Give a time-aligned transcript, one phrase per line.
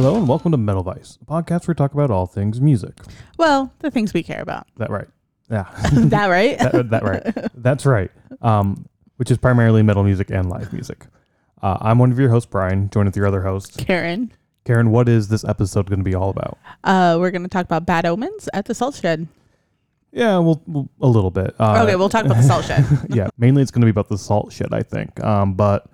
[0.00, 2.94] Hello and welcome to Metal Vice, a podcast where we talk about all things music.
[3.36, 4.66] Well, the things we care about.
[4.78, 5.06] That right?
[5.50, 6.58] Yeah, that right?
[6.58, 7.50] that, that right.
[7.52, 8.10] That's right.
[8.40, 11.04] Um, which is primarily metal music and live music.
[11.60, 14.32] Uh, I'm one of your hosts, Brian, joined with your other host, Karen.
[14.64, 14.90] Karen.
[14.90, 16.56] What is this episode going to be all about?
[16.82, 19.28] Uh, we're going to talk about bad omens at the salt shed.
[20.12, 21.54] Yeah, well, we'll a little bit.
[21.58, 22.86] Uh, okay, we'll talk about the salt shed.
[23.10, 25.22] yeah, mainly it's going to be about the salt shed, I think.
[25.22, 25.90] Um, but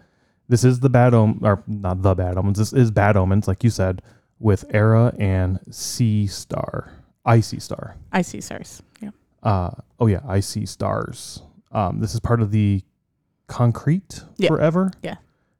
[0.48, 2.59] this is the bad omen, or not the bad omens.
[2.59, 4.02] This is bad omens, like you said,
[4.38, 6.92] with ERRA and Sea Star,
[7.24, 7.96] I See Star.
[8.12, 8.82] I See Stars.
[9.00, 9.10] Yeah.
[9.42, 11.42] Uh, oh yeah, I See Stars.
[11.72, 12.82] Um, this is part of the
[13.48, 14.48] Concrete Yeah.
[14.48, 14.91] Forever.
[15.02, 15.16] Yeah.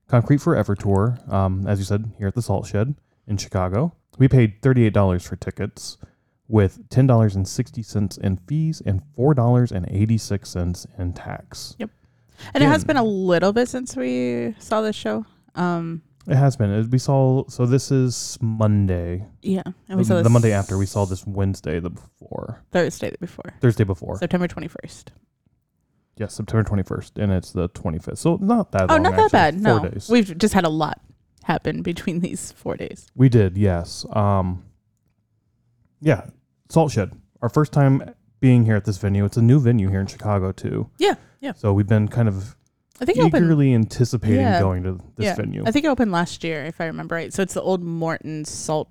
[0.09, 1.18] Concrete Forever tour.
[1.28, 2.95] Um, as you said, here at the Salt Shed
[3.26, 3.95] in Chicago.
[4.18, 5.98] We paid thirty-eight dollars for tickets,
[6.48, 11.12] with ten dollars and sixty cents in fees and four dollars and eighty-six cents in
[11.12, 11.76] tax.
[12.54, 15.24] And it has been a little bit since we saw this show.
[15.54, 16.70] Um, It has been.
[16.70, 17.45] It- We saw.
[17.48, 19.24] So this is Monday.
[19.43, 19.62] yeah.
[19.88, 20.76] And we the, saw this the Monday after.
[20.78, 22.62] We saw this Wednesday the before.
[22.73, 23.54] Thursday the before.
[23.60, 24.18] Thursday before.
[24.18, 25.04] September 21st.
[26.18, 28.18] yes, September twenty-first, and it's the twenty-fifth.
[28.18, 28.90] So not that.
[28.90, 29.54] Oh, long, not that bad.
[29.54, 29.88] Four no.
[29.88, 30.09] days.
[30.09, 31.00] We've just had a lot
[31.45, 33.06] happen between these four days.
[33.15, 34.04] We did, yes.
[34.10, 34.65] Um,
[36.00, 36.26] yeah,
[36.68, 37.12] Salt Shed.
[37.43, 39.24] Our first time being here at this venue.
[39.24, 40.90] It's a new venue here in Chicago too.
[40.98, 41.52] Yeah, yeah.
[41.54, 42.56] So we've been kind of
[43.01, 43.45] I think it opened.
[43.46, 44.60] eagerly anticipating Yeah.
[44.60, 45.34] going to this Yeah.
[45.37, 45.62] venue.
[45.66, 47.32] I think it opened last year, if I remember right.
[47.32, 48.88] So it's the old Morton Salt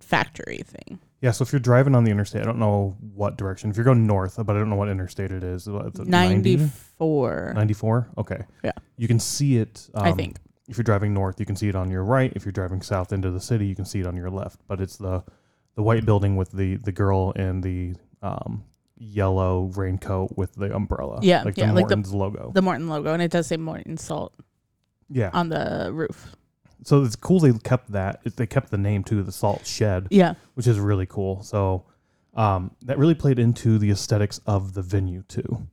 [0.00, 0.98] Factory thing.
[1.20, 1.30] yeah.
[1.30, 3.70] So if you're driving on the interstate, I don't know what direction.
[3.70, 5.68] If you're going north, but I don't know what interstate it is.
[5.68, 7.52] It's 94.
[7.54, 8.08] 94?
[8.18, 8.42] Okay.
[8.64, 8.72] Yeah.
[8.96, 9.88] You can see it.
[9.94, 10.36] Um, I think.
[10.68, 12.32] If you're driving north, you can see it on your right.
[12.34, 14.60] If you're driving south into the city, you can see it on your left.
[14.68, 15.22] But it's the
[15.74, 18.64] the white building with the the girl and the um,
[19.02, 21.18] yellow raincoat with the umbrella.
[21.22, 22.52] Yeah, like yeah, the like the- Morton's logo.
[22.54, 24.34] The Morton logo, and it does say Morton Salt
[25.10, 25.30] yeah.
[25.32, 26.36] on the roof.
[26.84, 28.20] so it's cool they kept that.
[28.24, 30.34] It- They kept the name too, the Salt Shed, Yeah.
[30.54, 31.42] which is really cool.
[31.42, 31.84] So
[32.34, 35.66] um, that really played into the aesthetics of the venue too.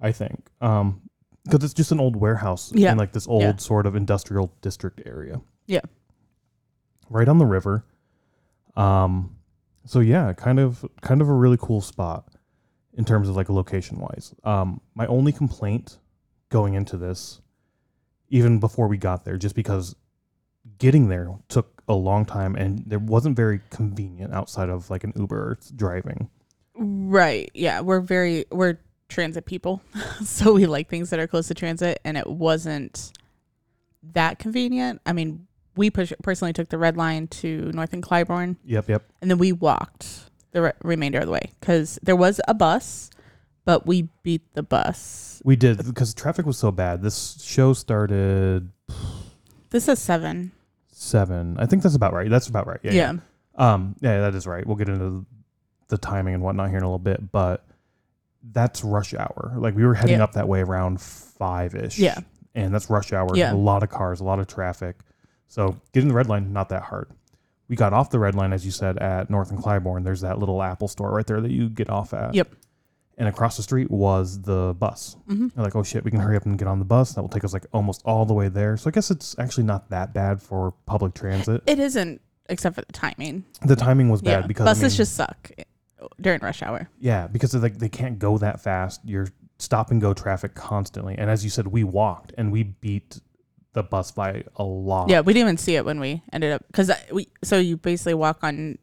[0.00, 0.48] I think.
[0.60, 1.02] Um,
[1.44, 2.92] because it's just an old warehouse Yeah.
[2.92, 3.56] in like this old Yeah.
[3.56, 5.40] sort of industrial district area.
[5.66, 5.80] Yeah.
[7.10, 7.84] Right on the river.
[8.76, 9.36] Um
[9.84, 12.28] so yeah, kind of kind of a really cool spot
[12.96, 14.34] in terms of like location wise.
[14.44, 15.98] Um my only complaint
[16.48, 17.40] going into this
[18.28, 19.94] even before we got there just because
[20.78, 25.12] getting there took a long time and there wasn't very convenient outside of like an
[25.16, 26.28] Uber driving.
[26.74, 27.50] Right.
[27.54, 27.80] Yeah.
[27.80, 29.80] We're very, we're transit people.
[30.24, 33.12] so we like things that are close to transit, and it wasn't
[34.12, 35.00] that convenient.
[35.06, 35.46] I mean,
[35.76, 39.04] we pers- personally took the red line to North and Clybourne, Yep, yep.
[39.20, 40.25] and then we walked
[40.56, 43.10] the re- remainder of the way because there was a bus,
[43.66, 45.42] but we beat the bus.
[45.44, 47.02] We did because traffic was so bad.
[47.02, 48.70] This show started
[49.70, 50.52] This is seven.
[50.88, 51.56] seven.
[51.58, 52.30] I think that's about right.
[52.30, 52.80] That's about right.
[52.82, 52.92] Yeah.
[52.92, 53.12] Yeah.
[53.12, 53.18] yeah.
[53.74, 53.96] Um.
[54.00, 54.66] Yeah, that is right.
[54.66, 55.26] We'll get into
[55.88, 57.64] the timing and whatnot here in a little bit, but
[58.52, 59.52] that's rush hour.
[59.58, 60.24] Like we were heading Yeah.
[60.24, 61.98] up that way around five ish.
[61.98, 62.18] Yeah.
[62.54, 63.28] And that's rush hour.
[63.34, 63.52] Yeah.
[63.52, 64.96] A lot of cars, a lot of traffic.
[65.48, 67.10] So getting the red line not that hard.
[67.68, 70.04] We got off the red line, as you said, at North and Clybourne.
[70.04, 72.34] There's that little Apple store right there that you get off at.
[72.34, 72.54] Yep.
[73.18, 75.16] And across the street was the bus.
[75.26, 77.14] hmm They're like, oh shit, we can hurry up and get on the bus.
[77.14, 78.76] That will take us like almost all the way there.
[78.76, 81.62] So I guess it's actually not that bad for public transit.
[81.66, 83.44] It isn't, except for the timing.
[83.62, 84.46] The timing was bad yeah.
[84.46, 85.50] because I buses mean, just suck
[86.20, 86.88] during rush hour.
[87.00, 89.00] yeah, because like they can't go that fast.
[89.04, 89.28] You're
[89.58, 91.16] stop and go traffic constantly.
[91.16, 93.20] And as you said, we walked and we beat
[93.76, 95.10] the bus by a lot.
[95.10, 97.28] Yeah, we didn't even see it when we ended up because we.
[97.44, 98.78] So you basically walk on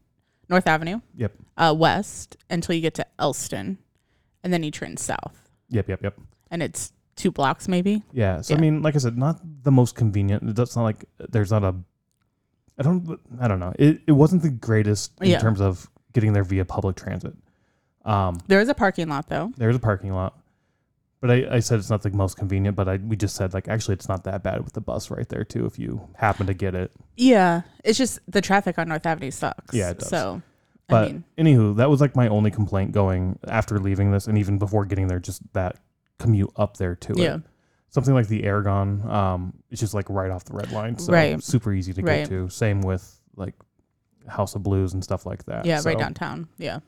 [0.50, 1.34] North Avenue, Yep.
[1.58, 3.80] uh, west until you get to Elston,
[4.44, 5.90] and then you turn south, Yep.
[5.90, 6.04] Yep.
[6.04, 6.20] Yep.
[6.52, 8.04] and it's two blocks maybe.
[8.14, 8.42] Yeah.
[8.42, 10.58] So I mean, like I said, not the most convenient.
[10.59, 11.75] It's not like there's not a.
[12.78, 13.20] I don't.
[13.42, 13.74] I don't know.
[13.80, 15.39] It it wasn't the greatest in Yeah.
[15.39, 17.34] terms of getting there via public transit.
[18.06, 19.51] Um, There is a parking lot though.
[19.57, 20.38] There's a parking lot.
[21.24, 23.70] But I, I said it's not the most convenient, but I we just said like
[23.70, 26.54] actually it's not that bad with the bus right there too if you happen to
[26.54, 26.92] get it.
[27.16, 29.74] Yeah, it's just the traffic on North Avenue sucks.
[29.74, 30.10] Yeah, it does.
[30.10, 30.42] So,
[30.90, 34.38] But I mean, anywho, that was like my only complaint going after leaving this and
[34.38, 35.78] even before getting there, just that
[36.20, 37.42] commute up there to yeah, it.
[37.88, 41.00] Something like the Aragon, um, it's just like right off the red line.
[41.00, 41.42] So Right.
[41.42, 42.18] super easy to Right.
[42.24, 42.50] get to.
[42.50, 43.54] Same with like
[44.28, 45.66] House of Blues and stuff like that.
[45.66, 46.50] yeah, So, right downtown.
[46.58, 46.80] Yeah,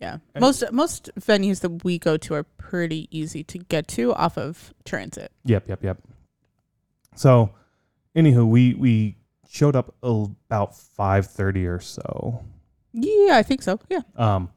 [0.00, 0.18] yeah.
[0.34, 4.36] And- most most venues that we go to are pretty easy to get to off
[4.38, 5.32] of transit.
[5.44, 5.98] Yep, yep, yep.
[7.16, 7.50] So,
[8.16, 9.16] anywho, we we
[9.48, 12.44] showed up about five thirty or so,
[12.92, 13.80] Yeah, I think so.
[13.88, 14.00] Yeah.
[14.16, 14.50] um,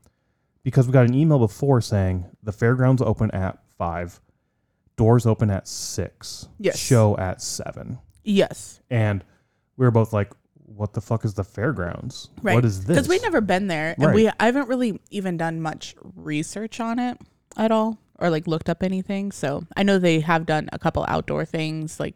[0.64, 4.20] because we got an email before saying the fairgrounds open at five,
[4.98, 6.78] doors open at six, Yes.
[6.78, 8.80] show at seven, Yes.
[8.90, 9.24] and
[9.78, 10.32] we were both like,
[10.76, 12.30] what the fuck is the fairgrounds?
[12.42, 12.56] Right.
[12.56, 12.96] What is this?
[12.96, 14.16] Because we've never been there, and Right.
[14.16, 17.18] we I haven't really even done much research on it
[17.58, 19.32] at all, or like looked up anything.
[19.32, 22.16] So I know they have done a couple outdoor things, like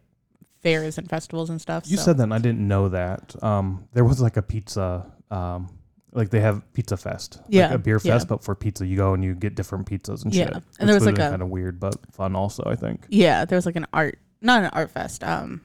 [0.62, 1.84] fairs and festivals and stuff.
[1.88, 2.04] You so.
[2.04, 3.36] said that, and I didn't know that.
[3.44, 5.70] Um, there was like a pizza, um,
[6.12, 8.14] like they have Pizza Fest, Yeah, like a beer yeah.
[8.14, 10.64] fest, but for pizza, you go and you get different pizzas and Yeah, shit.
[10.80, 12.64] and there was like a- kind of weird but fun, also.
[12.66, 13.06] I think.
[13.10, 15.24] yeah, there was like an art, not an art fest.
[15.24, 15.62] Um,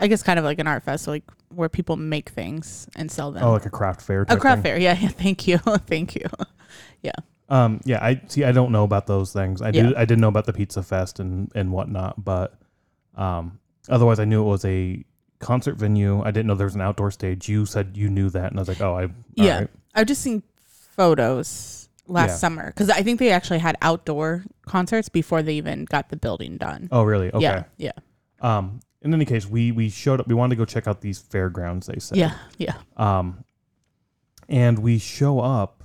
[0.00, 1.22] I guess kind of like an art fest, like
[1.56, 3.42] where people make things and sell them.
[3.44, 4.22] Oh, like a craft fair.
[4.22, 4.72] a craft thing.
[4.72, 4.78] fair.
[4.78, 5.08] Yeah, yeah.
[5.24, 6.26] Thank you, thank you.
[7.02, 7.12] Yeah.
[7.50, 8.44] Um, yeah, I see.
[8.44, 9.60] I don't know about those things.
[9.60, 9.82] I Yeah.
[9.88, 9.94] did.
[9.96, 12.54] I did know about the pizza fest and and whatnot, but
[13.14, 13.58] um,
[13.90, 15.04] otherwise, I knew it was a
[15.38, 16.22] concert venue.
[16.22, 17.46] I didn't know there was an outdoor stage.
[17.48, 19.08] You said you knew that, and I was like, oh, I.
[19.34, 19.52] Yeah.
[19.54, 19.70] alright.
[19.94, 20.42] I've just seen
[20.96, 22.36] photos last Yeah.
[22.36, 26.56] summer because I think they actually had outdoor concerts before they even got the building
[26.56, 26.88] done.
[26.90, 27.28] Oh, really?
[27.32, 27.42] Okay.
[27.42, 27.92] Yeah, yeah,
[28.40, 30.26] Um, in any case, we we showed up.
[30.26, 31.86] We wanted to go check out these fairgrounds.
[31.86, 32.18] They said.
[32.18, 32.74] yeah, yeah.
[32.96, 33.44] Um,
[34.48, 35.84] and we show up,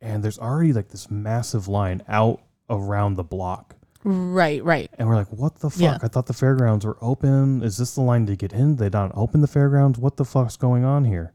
[0.00, 3.74] and there's already like this massive line out around the block.
[4.04, 4.90] Right, right.
[4.98, 5.80] And we're like, what the fuck?
[5.80, 5.98] Yeah.
[6.02, 7.62] I thought the fairgrounds were open.
[7.62, 8.76] Is this the line to get in?
[8.76, 9.98] They don't open the fairgrounds.
[9.98, 11.32] What the fuck's going on here?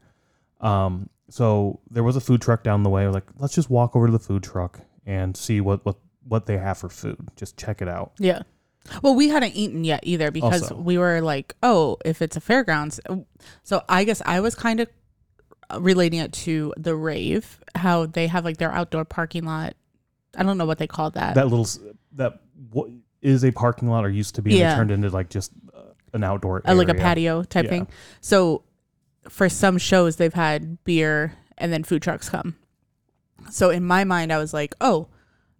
[0.60, 3.04] Um, so there was a food truck down the way.
[3.04, 5.96] We're like, let's just walk over to the food truck and see what what
[6.26, 7.18] what they have for food.
[7.36, 8.12] Just check it out.
[8.18, 8.42] Yeah.
[9.02, 10.76] Well, we hadn't eaten yet either because Also.
[10.76, 13.00] we were like, oh, if it's a fairgrounds.
[13.62, 14.88] So I guess I was kind of
[15.80, 19.74] relating it to the rave, how they have like their outdoor parking lot.
[20.36, 21.34] I don't know what they call that.
[21.34, 21.78] That little s-
[22.12, 22.40] that
[22.72, 22.90] what
[23.22, 24.50] is a parking lot or used to be.
[24.52, 24.76] and Yeah.
[24.76, 25.80] turned into like just uh,
[26.12, 27.02] an outdoor uh, like a area.
[27.02, 27.70] patio type Yeah.
[27.70, 27.86] thing.
[28.20, 28.64] So
[29.30, 32.56] for some shows, they've had beer and then food trucks come.
[33.50, 35.08] So in my mind, I was like, oh,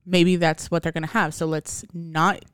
[0.05, 1.33] maybe that's what they're going to have.
[1.33, 2.45] So let's not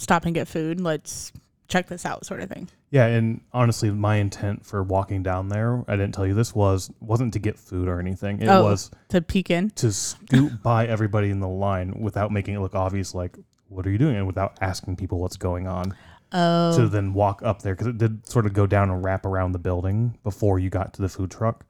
[0.00, 0.80] stop and get food.
[0.80, 1.32] Let's
[1.68, 2.68] check this out, sort of thing.
[2.90, 6.90] Yeah, and honestly, my intent for walking down there, I didn't tell you this was
[7.00, 8.40] wasn't to get food or anything.
[8.42, 8.64] It Oh.
[8.64, 9.70] was To peek in.
[9.76, 13.14] to scoot by everybody in the line without making it look obvious.
[13.14, 13.38] Like,
[13.68, 14.16] what are you doing?
[14.16, 15.94] And without asking people what's going on.
[16.32, 19.24] Oh, To then walk up there because it did sort of go down and wrap
[19.26, 21.64] around the building before you got to the food truck.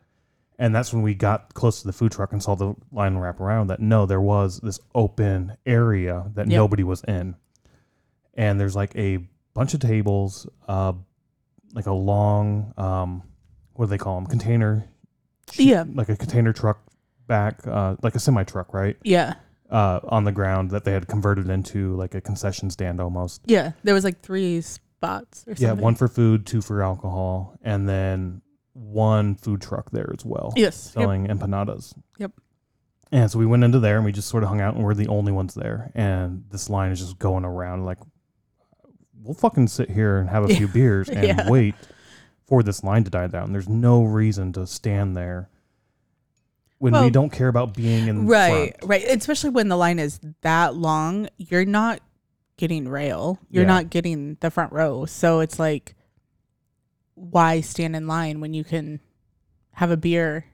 [0.58, 3.40] And that's when we got close to the food truck and saw the line wrap
[3.40, 3.68] around.
[3.68, 6.56] That no, there was this open area that Yep.
[6.56, 7.36] nobody was in,
[8.34, 9.18] and there's like a
[9.54, 10.92] bunch of tables, uh,
[11.74, 13.22] like a long, um,
[13.74, 14.26] what do they call them?
[14.26, 14.84] Container,
[15.56, 15.84] Yeah.
[15.92, 16.80] like a container truck
[17.26, 18.96] back, uh, like a semi truck, right?
[19.04, 19.34] yeah.
[19.70, 23.40] Uh, on the ground that they had converted into like a concession stand almost.
[23.46, 23.70] Yeah.
[23.84, 25.64] There was like three spots or something.
[25.64, 28.42] Yeah, one for food, two for alcohol, and then
[28.72, 30.92] one food truck there as well, Yes.
[30.96, 31.02] Yep.
[31.04, 31.94] selling empanadas.
[32.18, 32.32] Yep.
[33.12, 34.94] And so we went into there and we just sort of hung out and we're
[34.94, 35.92] the only ones there.
[35.94, 37.98] And this line is just going around like,
[39.22, 41.48] we'll fucking sit here and have a few beers and Yeah.
[41.50, 41.74] wait
[42.46, 43.52] for this line to die down.
[43.52, 45.48] There's no reason to stand there
[46.78, 48.76] when we don't care about being in the Right.
[48.78, 48.90] front.
[48.90, 49.04] Right.
[49.08, 52.00] Especially when the line is that long, you're not
[52.56, 53.38] getting rail.
[53.50, 53.68] You're Yeah.
[53.68, 55.04] not getting the front row.
[55.04, 55.94] So it's like,
[57.14, 59.00] why stand in line when you can
[59.72, 60.46] have a beer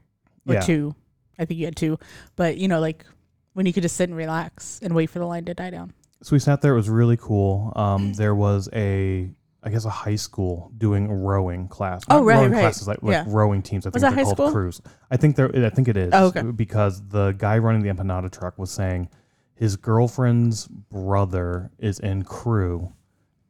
[0.47, 0.59] or Yeah.
[0.61, 0.95] two?
[1.39, 1.97] I think you had two,
[2.35, 3.05] but you know, like
[3.53, 5.93] when you could just sit and relax and wait for the line to die down.
[6.23, 6.73] So we sat there.
[6.73, 7.71] It was really cool.
[7.75, 9.29] Um, there was a,
[9.63, 12.03] I guess, a high school doing a rowing class.
[12.09, 12.59] Oh, Not right, rowing right.
[12.61, 13.23] Classes like, like Yeah.
[13.27, 13.85] rowing teams.
[13.85, 14.51] I think that they're high called school?
[14.51, 14.81] crews.
[15.11, 15.65] I think they're.
[15.65, 16.09] I think it is.
[16.13, 16.41] Oh, okay.
[16.41, 19.09] Because the guy running the empanada truck was saying
[19.55, 22.93] his girlfriend's brother is in crew,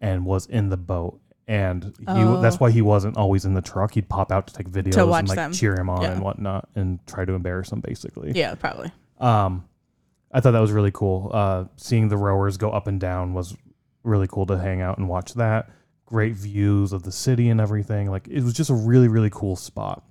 [0.01, 1.19] and was in the boat.
[1.49, 2.41] And he, Oh.
[2.41, 3.93] that's why he wasn't always in the truck.
[3.93, 5.53] He'd pop out to take videos watch and like them.
[5.53, 6.11] cheer him on Yeah.
[6.11, 8.33] and whatnot, and try to embarrass him basically.
[8.35, 8.91] Yeah, probably.
[9.19, 9.63] Um,
[10.31, 11.31] I thought that was really cool.
[11.33, 13.55] Uh, seeing the rowers go up and down was
[14.03, 15.69] really cool to hang out and watch that.
[16.05, 18.09] Great views of the city and everything.
[18.09, 20.03] Like it was just a really really cool spot.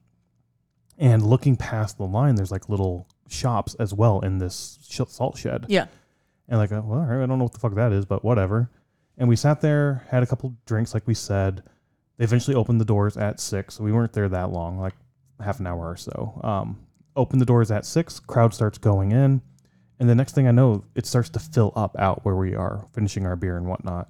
[0.99, 5.37] And looking past the line, there's like little shops as well in this sh- salt
[5.37, 5.67] shed.
[5.69, 5.87] Yeah.
[6.49, 8.71] And like, well, all right, I don't know what the fuck that is, but whatever.
[9.19, 11.63] And we sat there, had a couple drinks, like we said.
[12.17, 14.95] They eventually opened the doors at six, so we weren't there that long, like
[15.41, 16.41] half an hour or so.
[16.43, 16.79] Um,
[17.15, 19.43] open the doors at six, crowd starts going in,
[19.99, 22.87] and the next thing I know, it starts to fill up out where we are,
[22.93, 24.09] finishing our beer and whatnot.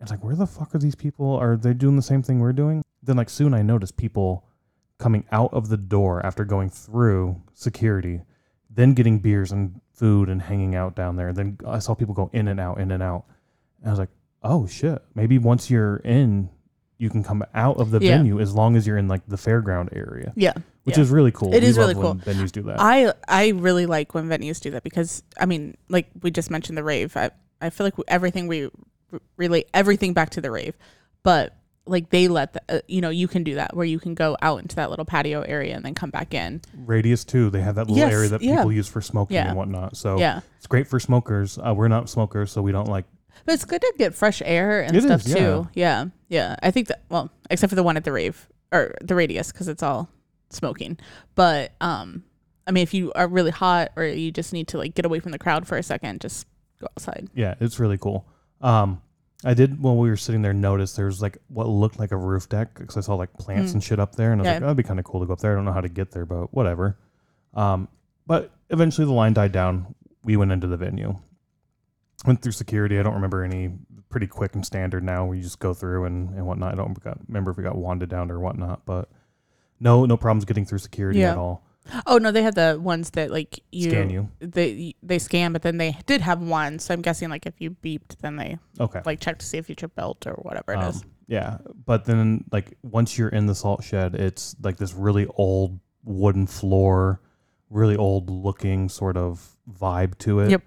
[0.00, 1.34] It's like, where the fuck are these people?
[1.34, 2.82] Are they doing the same thing we're doing?
[3.02, 4.44] Then, like, soon I notice people
[4.98, 8.22] coming out of the door after going through security,
[8.70, 11.32] then getting beers and food and hanging out down there.
[11.32, 13.24] Then I saw people go in and out, in and out.
[13.80, 14.10] And I was like,
[14.42, 15.02] oh shit.
[15.14, 16.50] Maybe once you're in,
[16.98, 18.16] you can come out of the Yeah.
[18.16, 20.54] venue as long as you're in like the fairground area, Yeah.
[20.84, 21.02] which Yeah.
[21.02, 21.52] is really cool.
[21.54, 22.80] It We is really when Venues do that.
[22.80, 26.78] I I really like when venues do that because I mean, like we just mentioned
[26.78, 27.16] the rave.
[27.16, 28.70] I I feel like everything we
[29.36, 30.74] relate everything back to the rave,
[31.22, 31.54] but
[31.88, 34.36] like they let the, uh, you know you can do that where you can go
[34.42, 36.60] out into that little patio area and then come back in.
[36.76, 37.48] Radius too.
[37.50, 38.56] They have that little Yes, area that yeah.
[38.56, 39.48] people use for smoking Yeah.
[39.48, 39.96] and whatnot.
[39.96, 41.58] So Yeah, it's great for smokers.
[41.58, 43.04] Uh, we're not smokers, so we don't like.
[43.44, 45.68] But it's good to get fresh air and It stuff is, too.
[45.74, 46.56] Yeah, yeah.
[46.62, 49.68] I think that well, except for the one at the rave or the radius because
[49.68, 50.08] it's all
[50.50, 50.98] smoking.
[51.34, 52.24] But um,
[52.66, 55.20] I mean, if you are really hot or you just need to like get away
[55.20, 56.46] from the crowd for a second, just
[56.80, 57.28] go outside.
[57.34, 58.26] Yeah, it's really cool.
[58.60, 59.02] Um,
[59.44, 62.48] I did when we were sitting there notice there's like what looked like a roof
[62.48, 63.74] deck because I saw like plants Mm.
[63.74, 64.52] and shit up there, and I was Yeah.
[64.54, 65.52] like, oh, that'd be kind of cool to go up there.
[65.52, 66.96] I don't know how to get there, but whatever.
[67.54, 67.88] Um,
[68.26, 69.94] but eventually the line died down.
[70.24, 71.16] We went into the venue.
[72.24, 72.98] Went through security.
[72.98, 73.72] I don't remember any.
[74.08, 75.26] Pretty quick and standard now.
[75.26, 76.72] where you just go through and, and whatnot.
[76.72, 76.96] I don't
[77.28, 79.10] remember if we got wanded down or whatnot, but
[79.80, 81.32] no no problems getting through security Yeah.
[81.32, 81.64] at all.
[82.06, 84.28] Oh no, they had the ones that like you Scan you.
[84.38, 86.78] They they scan, but then they did have one.
[86.78, 89.02] So I'm guessing like if you beeped, then they Okay.
[89.04, 91.02] like check to see if you tripped belt or whatever it is.
[91.02, 95.26] Um, Yeah, but then like once you're in the salt shed, it's like this really
[95.34, 97.20] old wooden floor,
[97.70, 100.50] really old looking sort of vibe to it.
[100.52, 100.62] Yep.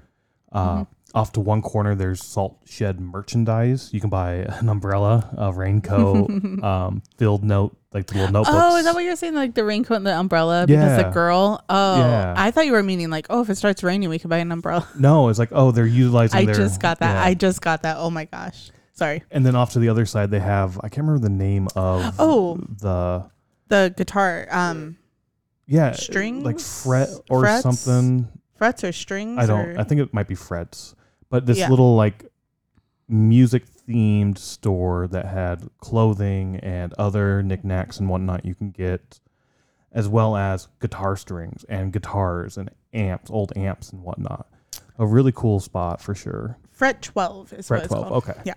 [0.51, 0.87] Uh, Mhm.
[1.15, 3.89] Off to one corner, there's salt shed merchandise.
[3.91, 6.29] You can buy an umbrella, a raincoat,
[6.63, 8.57] um, field note, like the little notebooks.
[8.61, 9.33] Oh, is that what you're saying?
[9.33, 11.63] Like the raincoat and the umbrella because the girl.
[11.67, 12.33] Oh, Yeah.
[12.37, 14.51] I thought you were meaning like, oh, if it starts raining, we can buy an
[14.51, 14.87] umbrella.
[14.99, 16.39] no, it's like oh, they're utilizing.
[16.39, 17.13] I their, just got that.
[17.15, 17.23] yeah.
[17.23, 17.97] I just got that.
[17.97, 18.69] Oh my gosh.
[18.93, 19.23] Sorry.
[19.31, 22.15] and then off to the other side, they have I can't remember the name of
[22.19, 22.57] Oh.
[22.81, 23.25] the
[23.69, 24.97] The guitar, um,
[25.65, 27.61] yeah string like fret or Frets?
[27.63, 28.27] something.
[28.57, 29.37] frets or strings.
[29.39, 29.69] I don't.
[29.69, 30.95] Or, I think it might be frets,
[31.29, 31.69] but this Yeah.
[31.69, 32.25] little like
[33.07, 39.19] music themed store that had clothing and other knickknacks and whatnot you can get,
[39.91, 44.47] as well as guitar strings and guitars and amps, old amps and whatnot.
[44.97, 46.57] A really cool spot for sure.
[46.71, 48.07] fret twelve is Fret what it's 12.
[48.07, 48.23] called.
[48.29, 48.41] Okay.
[48.45, 48.53] Yeah.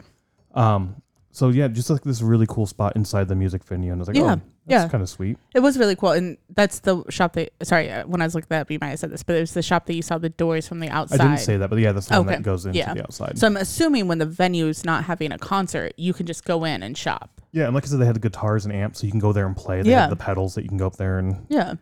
[0.55, 1.02] Um.
[1.35, 4.09] So yeah, just like this really cool spot inside the music venue, and I was
[4.09, 4.87] like, Yeah, oh, yeah.
[4.89, 5.39] kind of sweet.
[5.55, 7.53] It was really cool, and that's the shop that.
[7.63, 9.37] Sorry, uh, when I was looking at, that up, you might have said this, but
[9.37, 11.21] it was the shop that you saw the doors from the outside.
[11.23, 12.93] I didn't say that, but yeah, that's the one that goes into Yeah.
[12.93, 13.39] the outside.
[13.39, 16.83] So I'm assuming when the venue's not having a concert, you can just go in
[16.83, 17.41] and shop.
[17.53, 19.33] yeah, and like I said, they had the guitars and amps, so you can go
[19.33, 19.81] there and play.
[19.83, 20.09] They Yeah.
[20.09, 21.75] the pedals that you can go up there and Yeah,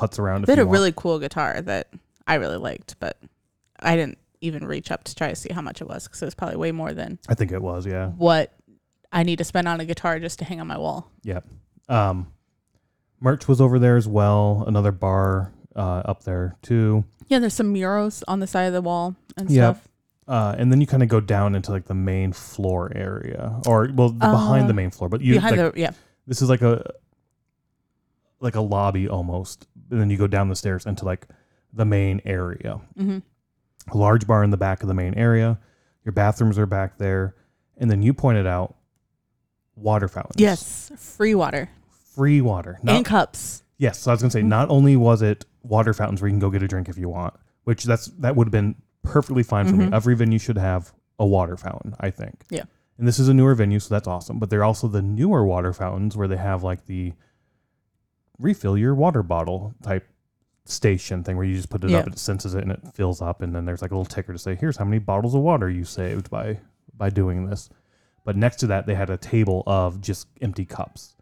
[0.00, 0.42] putz around.
[0.44, 0.72] If they had a want.
[0.72, 1.88] really cool guitar that
[2.26, 3.18] I really liked, but
[3.80, 6.24] I didn't even reach up to try to see how much it was because it
[6.24, 8.08] was probably way more than I think it was, yeah.
[8.10, 8.54] what
[9.12, 11.10] I need to spend on a guitar just to hang on my wall.
[11.88, 12.32] Um,
[13.20, 14.64] merch was over there as well.
[14.66, 17.04] Another bar uh, up there too.
[17.28, 19.76] Yeah, there's some murals on the side of the wall and Yep.
[19.76, 19.88] stuff.
[20.26, 23.88] Uh, and then you kind of go down into like the main floor area, or
[23.94, 25.08] well, the, behind Uh, the main floor.
[25.08, 25.92] But you Behind like, the yeah,
[26.26, 26.92] this is like a
[28.40, 29.66] like a lobby almost.
[29.90, 31.26] And then you go down the stairs into like
[31.72, 32.80] the main area.
[32.96, 33.18] hmm
[33.90, 35.58] A large bar in the back of the main area.
[36.04, 37.34] Your bathrooms are back there,
[37.78, 38.76] and then you pointed out
[39.80, 40.36] water fountains.
[40.38, 41.68] yes, free water
[42.14, 42.78] free water.
[42.82, 43.62] Not and cups.
[43.76, 44.46] Yes, so I was gonna say Mhm.
[44.48, 47.08] not only was it water fountains where you can go get a drink if you
[47.08, 47.32] want,
[47.62, 49.86] which that's that would have been perfectly fine for me.
[49.86, 49.94] Mhm.
[49.94, 52.44] Every venue should have a water fountain, I think.
[52.50, 52.64] Yeah.
[52.98, 54.40] And this is a newer venue, so that's awesome.
[54.40, 57.12] But they're also the newer water fountains where they have like the
[58.38, 60.06] refill your water bottle type
[60.64, 61.98] station thing where you just put it Yeah.
[61.98, 64.32] up, it senses it and it fills up, and then there's like a little ticker
[64.32, 66.58] to say, here's how many bottles of water you saved by
[66.96, 67.70] by doing this.
[68.28, 71.14] But next to that they had a table of just empty cups.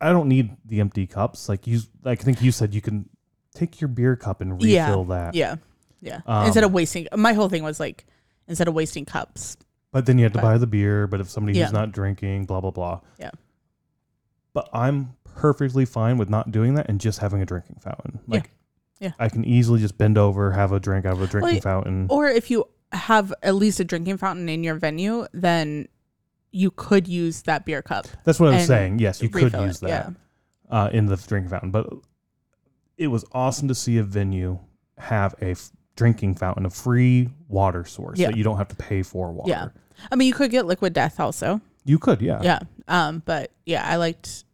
[0.00, 1.48] I don't need the empty cups.
[1.48, 3.08] Like you, I think you said, you can
[3.54, 4.86] take your beer cup and Yeah.
[4.88, 5.36] refill that.
[5.36, 5.54] Yeah,
[6.00, 6.22] yeah.
[6.26, 8.06] Um, instead of wasting, my whole thing was like,
[8.48, 9.56] instead of wasting cups,
[9.92, 11.06] But then you had to But- buy the beer.
[11.06, 11.66] But if somebody Yeah.
[11.66, 13.02] who's not drinking, blah blah blah.
[13.20, 13.30] Yeah.
[14.52, 18.18] But I'm perfectly fine with not doing that and just having a drinking fountain.
[18.26, 18.34] Yeah.
[18.34, 18.50] Like,
[18.98, 19.12] Yeah.
[19.20, 22.08] I can easily just bend over, have a drink out of a drinking y- fountain.
[22.10, 25.86] or if you have at least a drinking fountain in your venue, then
[26.52, 28.06] you could use that beer cup.
[28.24, 28.98] That's what I was saying.
[28.98, 30.10] Yes, you could refill it, use that yeah.
[30.70, 31.70] uh, in the drinking fountain.
[31.70, 31.88] But
[32.96, 34.58] it was awesome to see a venue
[34.98, 38.28] have a f- drinking fountain, a free water source Yeah.
[38.28, 39.50] that you don't have to pay for water.
[39.50, 39.68] Yeah.
[40.10, 41.60] I mean, you could get liquid death also.
[41.84, 42.40] You could, yeah.
[42.42, 42.60] Yeah.
[42.86, 44.44] Um, but yeah, I liked.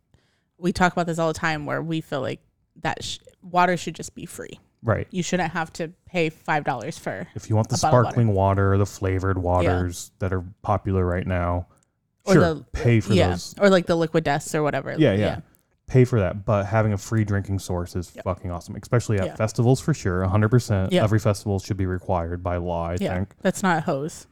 [0.56, 2.40] We talk about this all the time, where we feel like
[2.82, 4.58] that sh- water should just be free.
[4.82, 5.08] Right.
[5.10, 7.26] You shouldn't have to pay five dollars for.
[7.34, 10.44] If you want the A bottle of sparkling water, or the flavored waters that are
[10.62, 11.66] popular right now,
[12.28, 13.54] Or sure, the- pay for yeah, those.
[13.60, 14.94] or like the liquid deaths or whatever.
[14.96, 15.40] Yeah, yeah,
[15.86, 18.24] Pay for that, but having a free drinking source is Yep.
[18.24, 19.36] fucking awesome, especially at Yeah.
[19.36, 20.22] festivals for sure.
[20.22, 20.92] 100%.
[20.92, 21.02] Yeah.
[21.02, 23.14] Every festival should be required by law, I Yeah.
[23.14, 23.34] think.
[23.40, 24.26] That's not a hose.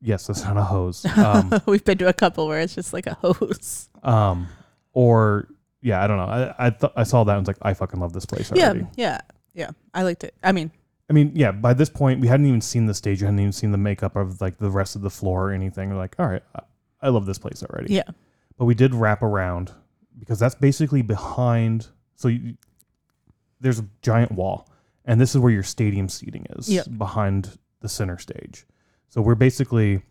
[0.00, 1.04] Yes, that's not a hose.
[1.16, 3.88] Um, We've been to a couple where it's just like a hose.
[4.04, 4.46] um,
[4.92, 5.48] or,
[5.80, 6.24] yeah, I don't know.
[6.24, 8.80] I I, th- I saw that and was like, I fucking love this place already.
[8.80, 9.20] Yeah, yeah,
[9.54, 9.70] yeah.
[9.94, 10.34] I liked it.
[10.44, 10.70] I mean,
[11.10, 13.20] I mean, yeah, by this point, we hadn't even seen the stage.
[13.20, 15.90] We hadn't even seen the makeup of like the rest of the floor or anything.
[15.90, 16.42] We're like, all right,
[17.02, 17.94] I, love this place already.
[17.94, 18.04] yeah,
[18.56, 19.72] but we did wrap around
[20.18, 21.88] because that's basically behind.
[22.14, 22.56] So you,
[23.60, 24.68] there's a giant wall,
[25.04, 26.86] and this is where your stadium seating is Yep.
[26.98, 28.64] behind the center stage.
[29.08, 30.02] So we're basically,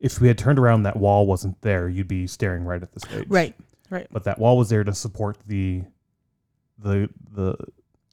[0.00, 3.00] if we had turned around, that wall wasn't there, you'd be staring right at the
[3.00, 3.26] stage.
[3.28, 3.54] Right.
[3.90, 4.06] Right.
[4.10, 5.82] But that wall was there to support the
[6.78, 7.56] the, the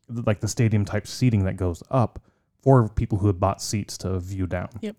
[0.10, 2.20] like the stadium type seating that goes up
[2.62, 4.70] for people who had bought seats to view down.
[4.82, 4.98] Yep.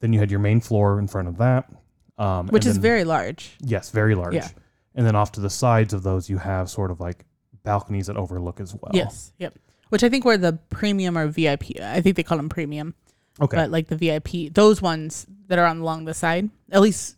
[0.00, 1.70] Then you had your main floor in front of that,
[2.18, 3.56] um, Which is then- very large.
[3.60, 4.34] Yes, very large.
[4.34, 4.48] Yeah.
[4.94, 7.24] And then off to the sides of those, you have sort of like
[7.64, 8.90] balconies that overlook as well.
[8.94, 9.32] Yes.
[9.38, 9.58] Yep.
[9.90, 11.80] Which I think were the premium or VIP.
[11.80, 12.94] I think they call them premium.
[13.40, 13.56] Okay.
[13.56, 17.16] But like the VIP, those ones that are on along the side, at least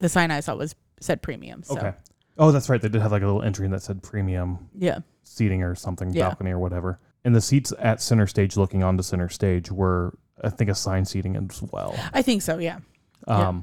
[0.00, 1.62] the sign I saw was said premium.
[1.62, 1.92] So okay.
[2.36, 2.82] Oh, that's right.
[2.82, 4.98] They did have like a little entry that said premium yeah.
[5.22, 6.28] seating or something, Yeah.
[6.28, 6.98] balcony or whatever.
[7.24, 11.36] And the seats at center stage, looking onto center stage, were I think assigned seating
[11.36, 11.96] as well.
[12.12, 12.80] I think so, yeah.
[13.28, 13.60] Yeah.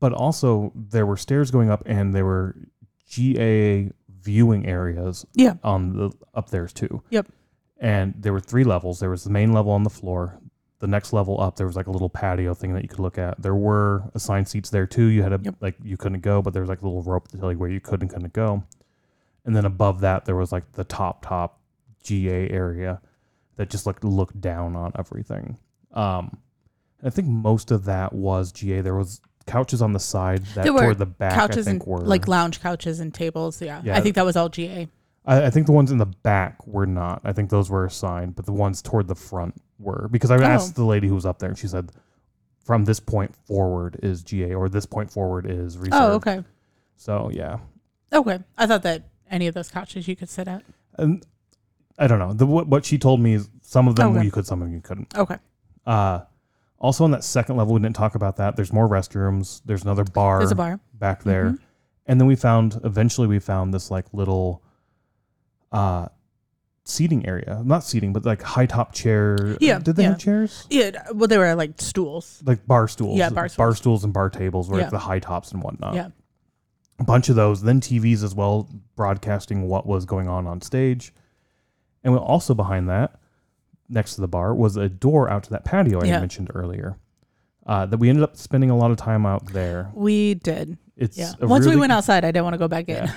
[0.00, 2.56] But also there were stairs going up, and there were
[3.06, 5.54] GA viewing areas Yeah.
[5.62, 7.02] on the up there too.
[7.10, 7.28] Yep.
[7.78, 9.00] And there were three levels.
[9.00, 10.38] There was the main level on the floor.
[10.80, 13.18] The next level up, there was like a little patio thing that you could look
[13.18, 13.40] at.
[13.42, 15.04] There were assigned seats there too.
[15.06, 15.56] You had a Yep.
[15.60, 17.68] like you couldn't go, but there was like a little rope to tell you where
[17.70, 18.62] you could and couldn't go.
[19.44, 21.60] And then above that, there was like the top top
[22.02, 23.00] GA area
[23.56, 25.58] that just like looked down on everything.
[25.92, 26.38] Um,
[27.02, 28.80] I think most of that was GA.
[28.82, 31.34] There was couches on the side that There were toward the back.
[31.34, 33.60] couches I and were like lounge couches and tables.
[33.60, 33.80] Yeah.
[33.84, 33.96] Yeah.
[33.96, 34.88] I think that was all GA.
[35.26, 37.20] I, I think the ones in the back were not.
[37.24, 40.42] I think those were assigned, but the ones toward the front were because I Oh.
[40.42, 41.90] asked the lady who was up there, and she said,
[42.64, 46.44] "From this point forward is GA, or this point forward is reserved." Oh, okay.
[46.96, 47.58] So yeah,
[48.12, 48.38] Okay.
[48.58, 50.62] I thought that any of those couches you could sit at.
[50.96, 51.24] and
[51.98, 52.32] I don't know.
[52.32, 54.24] The what, what she told me is some of them Okay.
[54.24, 55.14] you could, some of them you couldn't.
[55.16, 55.36] Okay.
[55.86, 56.20] Uh,
[56.80, 58.56] also on that second level, we didn't talk about that.
[58.56, 59.60] There's more restrooms.
[59.64, 60.80] There's another bar, There's a bar.
[60.94, 61.58] back there, Mhm.
[62.06, 64.62] and then we found eventually we found this like little,
[65.72, 66.06] uh,
[66.84, 67.62] seating area.
[67.64, 69.56] Not seating, but like high top chair.
[69.60, 70.08] Yeah, Did they yeah.
[70.10, 70.66] have chairs?
[70.70, 70.90] Yeah.
[71.14, 72.42] Well, they were like stools.
[72.44, 73.16] like bar stools.
[73.18, 73.76] Yeah, bar bar stools.
[73.78, 74.84] stools and bar tables were Yeah.
[74.84, 75.94] like the high tops and whatnot.
[75.94, 76.08] Yeah.
[76.98, 77.62] a bunch of those.
[77.62, 81.14] Then TVs as well, broadcasting what was going on on stage,
[82.04, 83.18] and we'll also behind that,
[83.90, 86.12] next to the bar, was a door out to that patio I Yeah.
[86.14, 86.96] had mentioned earlier.
[87.66, 89.90] Uh, that we ended up spending a lot of time out there.
[89.94, 90.78] We did.
[90.96, 91.32] It's Yeah.
[91.40, 93.04] a Once we went outside, I didn't want to go back in.
[93.04, 93.12] Yeah.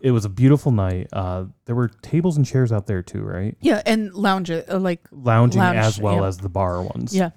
[0.00, 1.08] it was a beautiful night.
[1.12, 3.56] Uh, there were tables and chairs out there too, right?
[3.60, 6.26] Yeah, and lounge it uh, like Lounging Lounge, as well yeah.
[6.26, 7.14] as the bar ones.
[7.14, 7.30] yeah.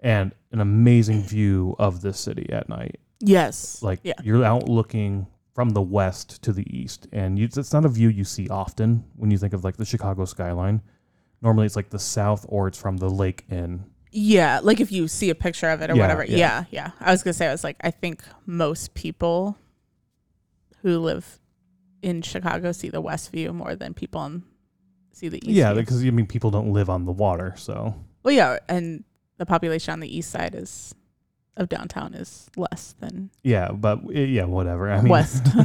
[0.00, 2.98] and an amazing view of the city at night.
[3.20, 3.82] Yes.
[3.82, 4.14] like yeah.
[4.22, 8.08] you're out looking from the west to the east and you, it's not a view
[8.08, 10.82] you see often when you think of like the chicago skyline
[11.44, 15.06] normally it's like the south or it's from the lake in Yeah, like if you
[15.06, 16.24] see a picture of it or Yeah, whatever.
[16.24, 16.36] yeah.
[16.36, 16.64] Yeah.
[16.70, 19.56] yeah, I was gonna say I was like, I think most people
[20.82, 21.38] who live
[22.02, 24.42] in Chicago see the west view more than people in,
[25.12, 25.48] see the east.
[25.56, 25.80] yeah view.
[25.82, 29.04] because i mean people don't live on the water so well, yeah, and
[29.36, 30.94] the population on the east side is
[31.56, 35.46] of downtown is less than yeah but eh, yeah whatever i mean west.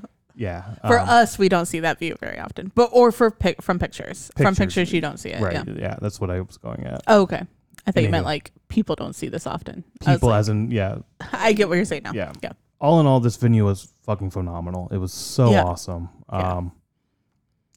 [0.34, 3.62] yeah for um, us, we don't see that view very often, but or for pic-
[3.62, 4.30] from pictures.
[4.36, 5.40] From Pictures, pictures, you don't see it.
[5.40, 5.74] right Yeah.
[5.76, 5.96] yeah.
[6.00, 7.42] that's what i was going at Oh, okay.
[7.86, 9.84] I thought you meant like people don't see this often.
[10.06, 10.98] People like, as in yeah
[11.32, 12.12] I get what you're saying now.
[12.14, 12.52] yeah Yeah.
[12.80, 15.64] all in all this venue was fucking phenomenal it was so Yeah.
[15.64, 16.52] awesome Yeah.
[16.56, 16.72] um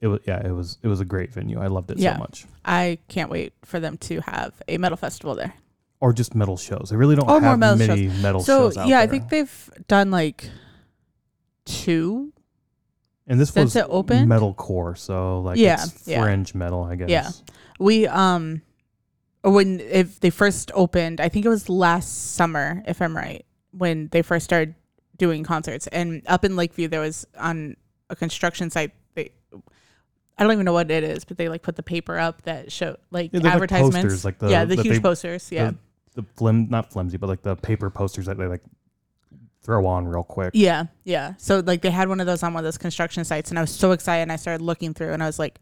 [0.01, 2.13] it was yeah it was it was a great venue i loved it Yeah.
[2.13, 5.53] so much I can't wait for them to have a metal festival there.
[5.99, 6.89] or just metal shows.
[6.91, 9.29] They really don't Or more have metal many metal so shows out yeah, I think
[9.29, 10.49] they've done like
[11.65, 12.33] two.
[13.27, 14.27] And this since was it opened?
[14.27, 16.21] metal core, so like Yeah, it's yeah.
[16.23, 17.09] fringe metal, I guess.
[17.09, 17.29] Yeah.
[17.79, 18.61] We um
[19.43, 24.07] when if they first opened, I think it was last summer, if I'm right, when
[24.09, 24.75] they first started
[25.17, 25.87] doing concerts.
[25.87, 27.75] And up in Lakeview there was on
[28.09, 29.31] a construction site they
[30.37, 32.71] I don't even know what it is, but they like put the paper up that
[32.71, 33.95] show like Yeah, they're like advertisements.
[33.97, 35.51] posters, like the- yeah, the that huge they- posters.
[35.51, 35.71] Yeah.
[36.15, 38.63] The flim not flimsy, but like the paper posters that they like
[39.67, 40.51] throw on real quick.
[40.56, 41.34] Yeah, yeah.
[41.38, 43.62] So like they had one of those on one of those construction sites, and I
[43.62, 44.23] was so excited.
[44.23, 45.60] And I started looking through, and I was like,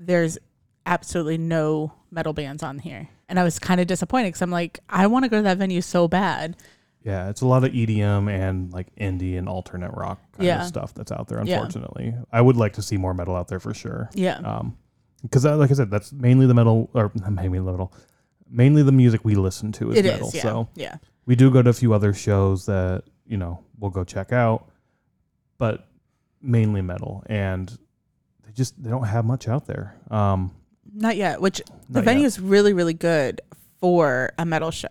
[0.00, 0.38] "There's
[0.86, 4.80] absolutely no metal bands on here," and I was kind of disappointed because I'm like,
[4.88, 6.56] I want to go to that venue so bad.
[7.04, 10.62] Yeah, it's a lot of EDM and like indie and alternate rock kind Yeah.
[10.62, 11.40] of stuff that's out there.
[11.44, 11.56] Yeah.
[11.56, 14.10] Unfortunately, I would like to see more metal out there for sure.
[14.14, 14.76] Yeah, Um,
[15.22, 17.92] because like I said, that's mainly the metal or mainly the metal,
[18.50, 20.28] mainly the music we listen to is it metal.
[20.28, 20.34] is.
[20.34, 20.96] Yeah, So yeah,
[21.26, 24.68] we do go to a few other shows that you know we'll go check out
[25.58, 25.86] but
[26.42, 27.78] mainly metal and
[28.44, 30.50] they just they don't have much out there um
[30.94, 31.40] not yet.
[31.40, 32.28] Which the venue yet.
[32.28, 33.40] is really, really good
[33.80, 34.88] for a metal show.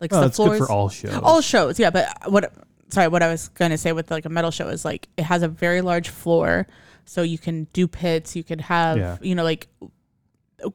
[0.00, 1.78] Like oh, the it's floors, good for all shows all shows.
[1.78, 2.52] Yeah, but what
[2.90, 5.24] sorry, what I was going to say with like a metal show is like it
[5.24, 6.66] has a very large floor,
[7.06, 8.36] so you can do pits.
[8.36, 9.16] You could have, Yeah.
[9.20, 9.68] you know, like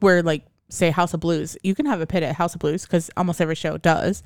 [0.00, 2.82] where like say House of Blues, you can have a pit at House of Blues
[2.82, 4.22] because almost every show does,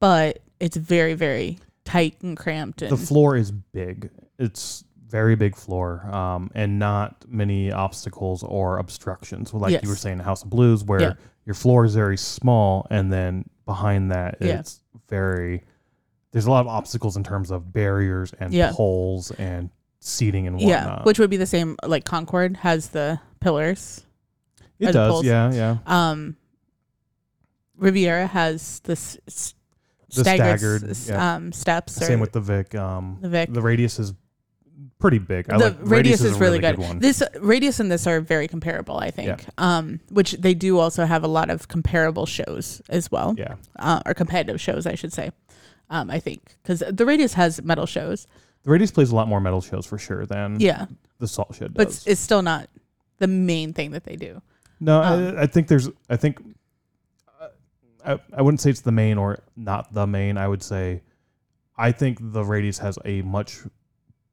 [0.00, 2.82] but it's very very tight and cramped.
[2.82, 4.10] And the floor is big.
[4.38, 9.52] It's very big floor, um, and not many obstacles or obstructions.
[9.52, 10.00] Like you were Yes.
[10.00, 11.12] saying, House of Blues, where Yeah.
[11.44, 14.60] your floor is very small, and then behind that, Yeah.
[14.60, 15.64] it's very.
[16.30, 18.72] There's a lot of obstacles in terms of barriers and Yeah.
[18.72, 19.68] poles and
[20.00, 20.70] seating and whatnot.
[20.70, 21.76] yeah, which would be the same.
[21.84, 24.02] Like Concord has the pillars.
[24.78, 25.76] it does, yeah, yeah.
[25.86, 26.36] Um,
[27.76, 29.54] Riviera has this
[30.14, 31.34] The staggered, staggered, s- yeah.
[31.36, 31.94] um, steps.
[31.94, 32.74] Same with the Vic.
[32.74, 33.52] Um, the Vic.
[33.52, 34.12] the radius is
[34.98, 35.50] pretty big.
[35.50, 36.78] I the like radius, is, a really, good.
[36.78, 36.98] one.
[36.98, 39.44] This radius and this are very comparable, I think.
[39.58, 44.00] Um, which they do also have a lot of comparable shows as well, yeah, uh,
[44.06, 45.30] or competitive shows, I should say.
[45.90, 48.26] Um, I think because the radius has metal shows,
[48.64, 50.86] the radius plays a lot more metal shows for sure than yeah,
[51.18, 51.96] the salt shed but does.
[51.98, 52.68] it's, it's still not
[53.18, 54.40] the main thing that they do.
[54.80, 55.88] No, Um, I, I think there's.
[56.08, 56.38] I think.
[58.04, 60.36] I, I wouldn't say it's the main or not the main.
[60.36, 61.02] I would say,
[61.76, 63.60] I think the Radius has a much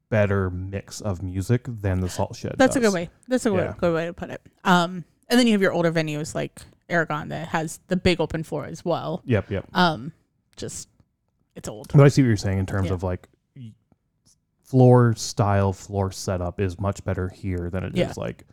[0.10, 2.55] better mix of music than the Salt Shed.
[2.58, 3.10] That's a good way.
[3.27, 3.73] That's a good, Yeah.
[3.77, 4.41] good way to put it.
[4.63, 8.43] Um, and then you have your older venues like Aragon that has the big open
[8.43, 9.21] floor as well.
[9.25, 9.65] Yep, yep.
[9.73, 10.12] Um,
[10.55, 10.89] just
[11.55, 11.89] it's old.
[11.93, 12.93] But I see what you're saying in terms Yeah.
[12.93, 13.27] of like
[14.63, 18.13] floor style, floor setup is much better here than it is Yeah.
[18.17, 18.45] like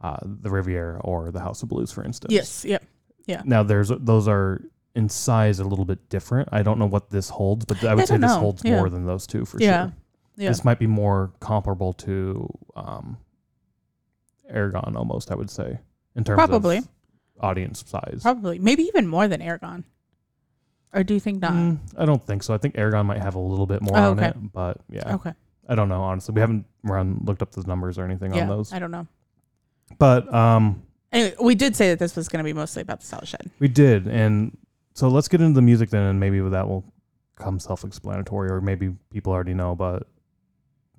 [0.00, 2.32] uh, the Riviera or the House of Blues, for instance.
[2.32, 2.64] Yes.
[2.64, 2.84] Yep.
[3.44, 4.62] Now there's those are
[4.94, 6.48] in size a little bit different.
[6.50, 8.38] I don't know what this holds, but I would I say this know.
[8.40, 8.76] holds Yeah.
[8.76, 9.86] more than those two for Yeah.
[9.86, 9.92] sure.
[10.36, 10.48] Yeah.
[10.50, 13.18] This might be more comparable to um,
[14.48, 15.78] Aragon almost, I would say,
[16.16, 16.78] in terms Probably.
[16.78, 16.88] of
[17.40, 18.20] audience size.
[18.22, 18.58] Probably.
[18.58, 19.84] Maybe even more than Aragon.
[20.94, 21.52] Or do you think not?
[21.52, 22.54] Mm, I don't think so.
[22.54, 24.28] I think Aragon might have a little bit more Oh, on okay.
[24.28, 25.34] it, but yeah, Okay.
[25.68, 26.00] I don't know.
[26.02, 28.42] Honestly, we haven't run looked up those numbers or anything Yeah.
[28.42, 28.72] on those.
[28.72, 29.06] I don't know.
[29.98, 33.06] But um, Anyway, we did say that this was going to be mostly about the
[33.06, 33.50] Salt Shed.
[33.58, 34.56] we did, and
[34.94, 36.84] so let's get into the music then, and maybe that will
[37.36, 40.06] come self-explanatory, or maybe people already know, but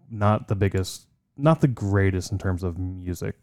[0.09, 1.05] not the biggest,
[1.37, 3.35] not the greatest in terms of music.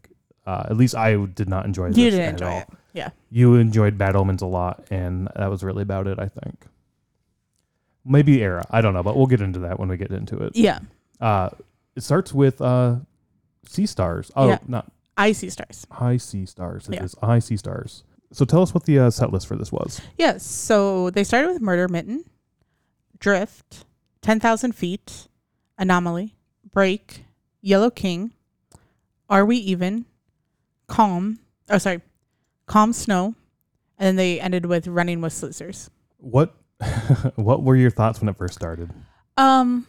[0.45, 2.59] Uh, at least I did not enjoy this You didn't at enjoy all.
[2.59, 2.67] it.
[2.93, 3.09] Yeah.
[3.29, 6.19] You enjoyed Bad Omens a lot, and that was really about it.
[6.19, 6.65] I think.
[8.05, 8.63] Maybe ERRA.
[8.71, 10.55] I don't know, but we'll get into that when we get into it.
[10.55, 10.79] Yeah.
[11.19, 11.49] Uh,
[11.95, 12.95] it starts with uh,
[13.67, 14.31] Sea Stars.
[14.35, 14.59] Oh, Yeah.
[14.67, 15.87] not I see stars.
[15.91, 16.87] I see Stars.
[16.87, 17.25] It is Yeah.
[17.27, 18.03] High Sea Stars.
[18.31, 19.99] So tell us what the uh, set list for this was.
[20.17, 20.45] Yes.
[20.45, 22.23] So they started with Murder Mitten,
[23.19, 23.85] Drift,
[24.21, 25.27] 10,000 Feet,
[25.77, 26.35] Anomaly,
[26.71, 27.25] Break,
[27.61, 28.33] Yellow King,
[29.29, 30.05] Are We Even,
[30.87, 32.01] Calm, oh, sorry,
[32.67, 33.33] Calm Snow,
[33.97, 35.89] and then they ended with Running with Slizzers.
[36.17, 36.55] What
[37.35, 38.91] what were your thoughts when it first started?
[39.35, 39.87] Um,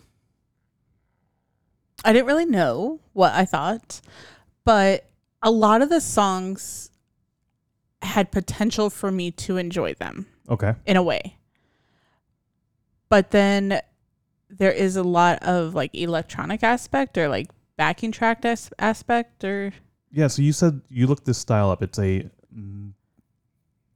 [2.05, 4.01] I didn't really know what I thought,
[4.65, 5.05] but
[5.43, 6.91] a lot of the songs
[8.03, 10.75] had potential for me to enjoy them Okay.
[10.87, 11.37] in a way.
[13.09, 13.81] But then
[14.51, 19.73] there is a lot of like electronic aspect or like backing track as- aspect or
[20.11, 21.83] Yeah, so you said you looked this style up.
[21.83, 22.93] It's a mm,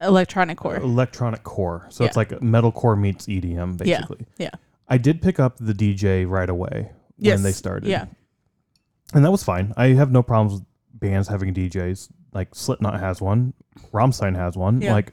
[0.00, 0.76] electronic core.
[0.76, 1.86] electronic core.
[1.90, 4.26] So it's like metalcore meets EDM Yeah, basically.
[4.38, 4.50] yeah.
[4.88, 7.88] I did pick up the DJ right away Yes, when they started.
[7.88, 8.06] Yeah.
[9.14, 9.72] And that was fine.
[9.76, 10.66] I have no problems with
[11.02, 12.08] bands having DJs.
[12.32, 13.52] Like Slipknot has one,
[13.92, 14.80] Rammstein has one.
[14.80, 14.94] Yeah.
[14.94, 15.12] Like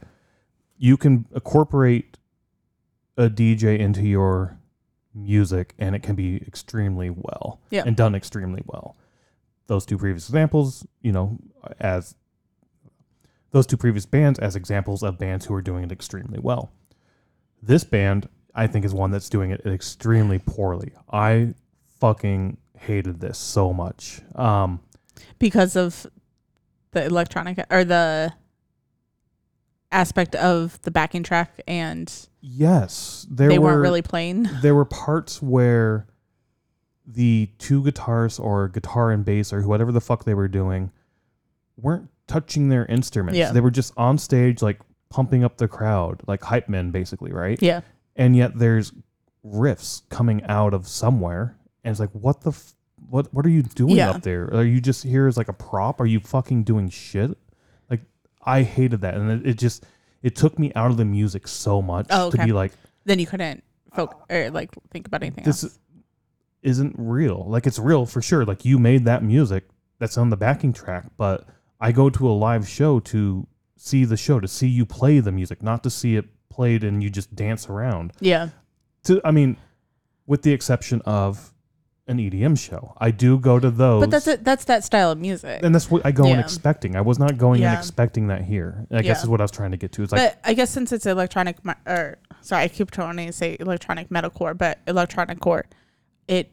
[0.77, 2.17] you can incorporate
[3.17, 4.57] a DJ into your
[5.13, 7.83] music and it can be extremely well Yeah.
[7.85, 8.95] and done extremely well.
[9.67, 11.37] Those two previous examples, you know,
[11.79, 12.15] as
[13.51, 16.71] those two previous bands as examples of bands who are doing it extremely well.
[17.61, 20.93] This band, I think, is one that's doing it extremely poorly.
[21.11, 21.55] I
[21.99, 24.21] fucking hated this so much.
[24.35, 24.79] Um,
[25.37, 26.07] Because of
[26.91, 28.33] the electronic or the
[29.91, 34.43] aspect of the backing track and yes, there they were weren't really playing.
[34.61, 36.07] there were parts where
[37.05, 40.91] the two guitars or guitar and bass or whatever the fuck they were doing
[41.75, 43.37] weren't touching their instruments.
[43.37, 43.51] Yeah.
[43.51, 44.79] They were just on stage like
[45.09, 47.59] pumping up the crowd, like hype men basically, right?
[47.61, 47.81] Yeah.
[48.15, 48.93] And yet there's
[49.43, 52.73] riffs coming out of somewhere and it's like what the f-
[53.09, 54.11] what what are you doing Yeah.
[54.11, 54.45] up there?
[54.53, 55.99] Are you just here as like a prop?
[56.01, 57.37] Are you fucking doing shit?
[57.89, 58.01] Like
[58.43, 59.85] I hated that and it, it just
[60.21, 62.45] it took me out of the music so much Oh, to okay.
[62.45, 62.71] be like
[63.05, 65.79] Then you couldn't folk or like think about anything this else.
[66.61, 67.45] isn't real.
[67.47, 68.45] Like it's real for sure.
[68.45, 69.65] Like you made that music
[69.99, 71.45] that's on the backing track, but
[71.79, 75.31] I go to a live show to see the show, to see you play the
[75.31, 78.11] music, not to see it played and you just dance around.
[78.19, 78.49] Yeah.
[79.05, 79.55] To I mean,
[80.27, 81.53] with the exception of
[82.09, 82.93] an EDM show.
[82.97, 84.01] I do go to those.
[84.01, 84.43] But that's it.
[84.43, 85.61] That's that style of music.
[85.63, 86.39] and that's what I go in Yeah.
[86.41, 86.95] expecting.
[86.95, 87.77] I was not going in Yeah.
[87.77, 88.87] expecting that here.
[88.91, 89.23] I guess Yeah.
[89.23, 90.03] is what I was trying to get to.
[90.03, 93.55] It's like but I guess since it's electronic, or sorry, I keep trying to say
[93.59, 95.65] electronic metalcore, but electronic core,
[96.27, 96.51] it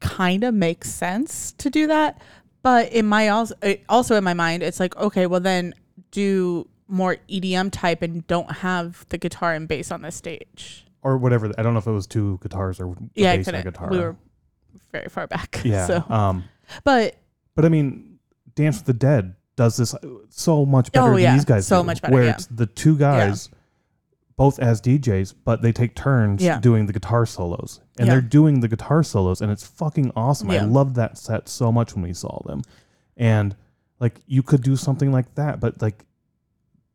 [0.00, 2.20] kind of makes sense to do that.
[2.62, 5.74] But in my also, it, also in my mind, it's like okay, well then
[6.10, 10.86] do more EDM type and don't have the guitar and bass on the stage.
[11.02, 11.50] or whatever.
[11.56, 13.60] I don't know if it was two guitars or a Yeah, I bass and a
[13.62, 13.72] couldn't.
[13.72, 13.90] guitar.
[13.90, 14.16] We were
[14.92, 15.60] very far back.
[15.64, 15.86] yeah.
[15.86, 16.44] So, Um,
[16.84, 17.16] but
[17.54, 18.18] but I mean,
[18.54, 19.94] Dance with the Dead does this
[20.30, 21.34] so much better Oh, than yeah.
[21.34, 21.66] these guys.
[21.66, 22.30] So do, much better, Where yeah.
[22.32, 23.50] it's the two guys,
[24.36, 26.58] both as DJs, but they take turns Yeah.
[26.60, 28.14] doing the guitar solos, and Yeah.
[28.14, 30.50] they're doing the guitar solos, and it's fucking awesome.
[30.50, 30.64] I Yeah.
[30.64, 32.62] loved that set so much when we saw them,
[33.16, 33.54] and
[33.98, 36.04] like you could do something like that, but like.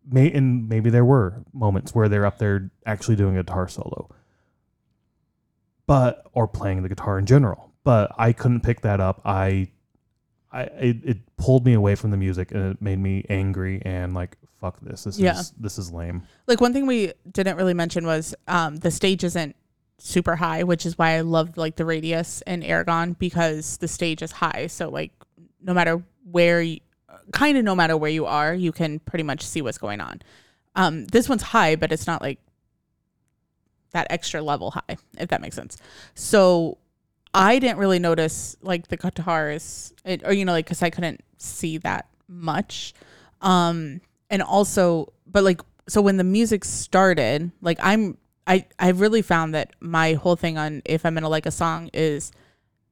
[0.08, 4.08] May, and maybe there were moments where they're up there actually doing a guitar solo,
[5.88, 7.71] but or playing the guitar in general.
[7.84, 9.21] But I couldn't pick that up.
[9.26, 9.67] I,
[10.52, 14.13] I it, it pulled me away from the music and it made me angry and
[14.13, 15.04] like fuck this.
[15.04, 15.39] This Yeah.
[15.39, 16.24] is this is lame.
[16.48, 19.56] like one thing we didn't really mention was um, the stage isn't
[19.98, 24.21] super high, which is why I loved like the radius in Aragon because the stage
[24.21, 24.67] is high.
[24.67, 25.12] So like
[25.62, 26.80] no matter where you,
[27.32, 30.21] kind of no matter where you are, you can pretty much see what's going on.
[30.76, 32.39] Um, this one's high, but it's not like
[33.95, 35.77] that extra level high, if that makes sense.
[36.13, 36.77] So
[37.34, 41.21] I didn't really notice like the guitars, it, or you know, like because I couldn't
[41.38, 42.93] see that much.
[43.41, 49.21] Um, and also, but like, so when the music started, like I'm, I, I've really
[49.21, 52.31] found that my whole thing on if I'm gonna like a song is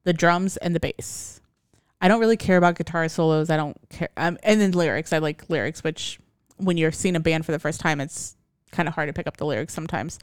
[0.04, 1.40] the drums and the bass.
[2.00, 3.50] I don't really care about guitar solos.
[3.50, 5.12] I don't care, um, and then lyrics.
[5.12, 6.18] I like lyrics, which
[6.56, 8.36] when you're seeing a band for the first time, it's
[8.72, 10.18] kind of hard to pick up the lyrics sometimes.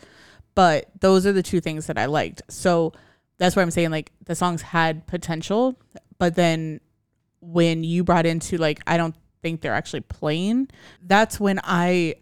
[0.56, 2.42] But those are the two things that I liked.
[2.50, 2.94] So
[3.38, 5.78] that's why I'm saying like the songs had potential,
[6.20, 6.80] but then
[7.40, 10.68] when you brought into like I don't think they're actually playing,
[11.02, 12.16] that's when I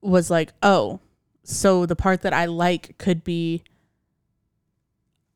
[0.00, 1.00] was like, oh,
[1.42, 3.64] so the part that I like could be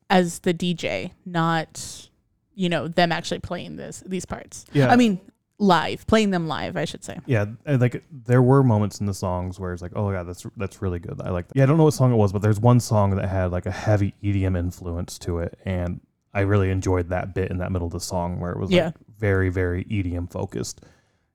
[0.08, 2.08] as the DJ, not
[2.54, 4.64] you know them actually playing this these parts.
[4.72, 4.90] Yeah.
[4.90, 5.20] I mean
[5.60, 7.18] live, playing them live, I should say.
[7.26, 10.44] Yeah, and like there were moments in the songs where it's like, oh yeah, that's
[10.56, 11.20] that's really good.
[11.22, 11.56] I like that.
[11.56, 13.66] Yeah, I don't know what song it was, but there's one song that had like
[13.66, 16.00] a heavy EDM influence to it, and
[16.34, 18.86] I really enjoyed that bit in that middle of the song where it was Yeah.
[18.86, 20.80] like very very EDM focused.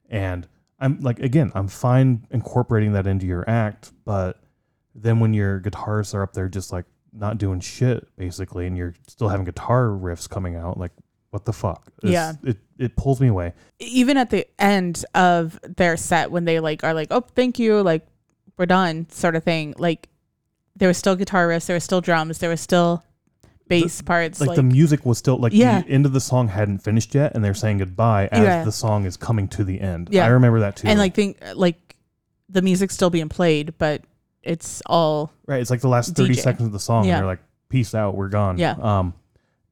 [0.09, 0.47] And
[0.79, 4.41] I'm like again, I'm fine incorporating that into your act, but
[4.95, 8.93] then when your guitarists are up there just like not doing shit basically, and you're
[9.07, 10.91] still having guitar riffs coming out, like
[11.35, 11.91] what the fuck?
[12.01, 12.33] It's- Yeah.
[12.43, 13.53] it it pulls me away.
[13.79, 17.81] even at the end of their set when they like are like oh thank you
[17.81, 18.05] like
[18.57, 20.09] we're done sort of thing like
[20.75, 23.01] there was still guitar riffs there was still drums there was still
[23.67, 25.81] bass parts like, like, the music was still like Yeah.
[25.81, 28.63] the end of the song hadn't finished yet and they're saying goodbye as Yeah.
[28.65, 30.25] the song is coming to the end Yeah.
[30.25, 31.95] i remember that too and like think like
[32.49, 34.03] the music's still being played but
[34.43, 36.41] it's all right it's like the last 30 DJ.
[36.41, 37.13] seconds of the song Yeah.
[37.13, 38.75] and they're like peace out we're gone Yeah.
[38.81, 39.13] um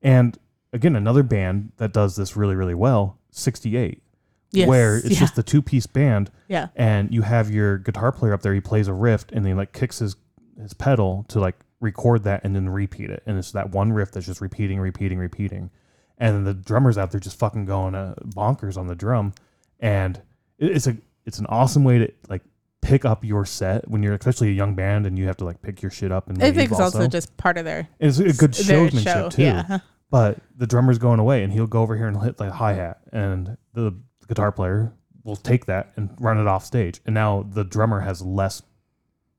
[0.02, 0.38] and
[0.74, 4.04] again another band that does this really really well 68
[4.52, 6.68] yes, where it's yeah, just the two piece band yeah.
[6.76, 9.54] and you have your guitar player up there he plays a riff and then he
[9.54, 10.16] like kicks his
[10.60, 14.12] his pedal to like record that and then repeat it and it's that one riff
[14.12, 15.70] that's just repeating repeating repeating
[16.18, 19.34] and then the drummers out there just fucking going uh, bonkers on the drum
[19.80, 20.22] and
[20.60, 22.42] it's a it's an awesome way to like
[22.82, 25.62] pick up your set when you're especially a young band and you have to like
[25.62, 27.08] pick your shit up and i think it's also, also.
[27.08, 29.30] just part of their it's a good showmanship show.
[29.30, 29.42] too.
[29.42, 29.80] Yeah
[30.14, 33.00] but the drummer's going away and he'll go over here and hit like hi hat
[33.12, 33.92] and the
[34.28, 37.02] guitar player will take that and run it off stage.
[37.08, 38.62] And now the drummer has less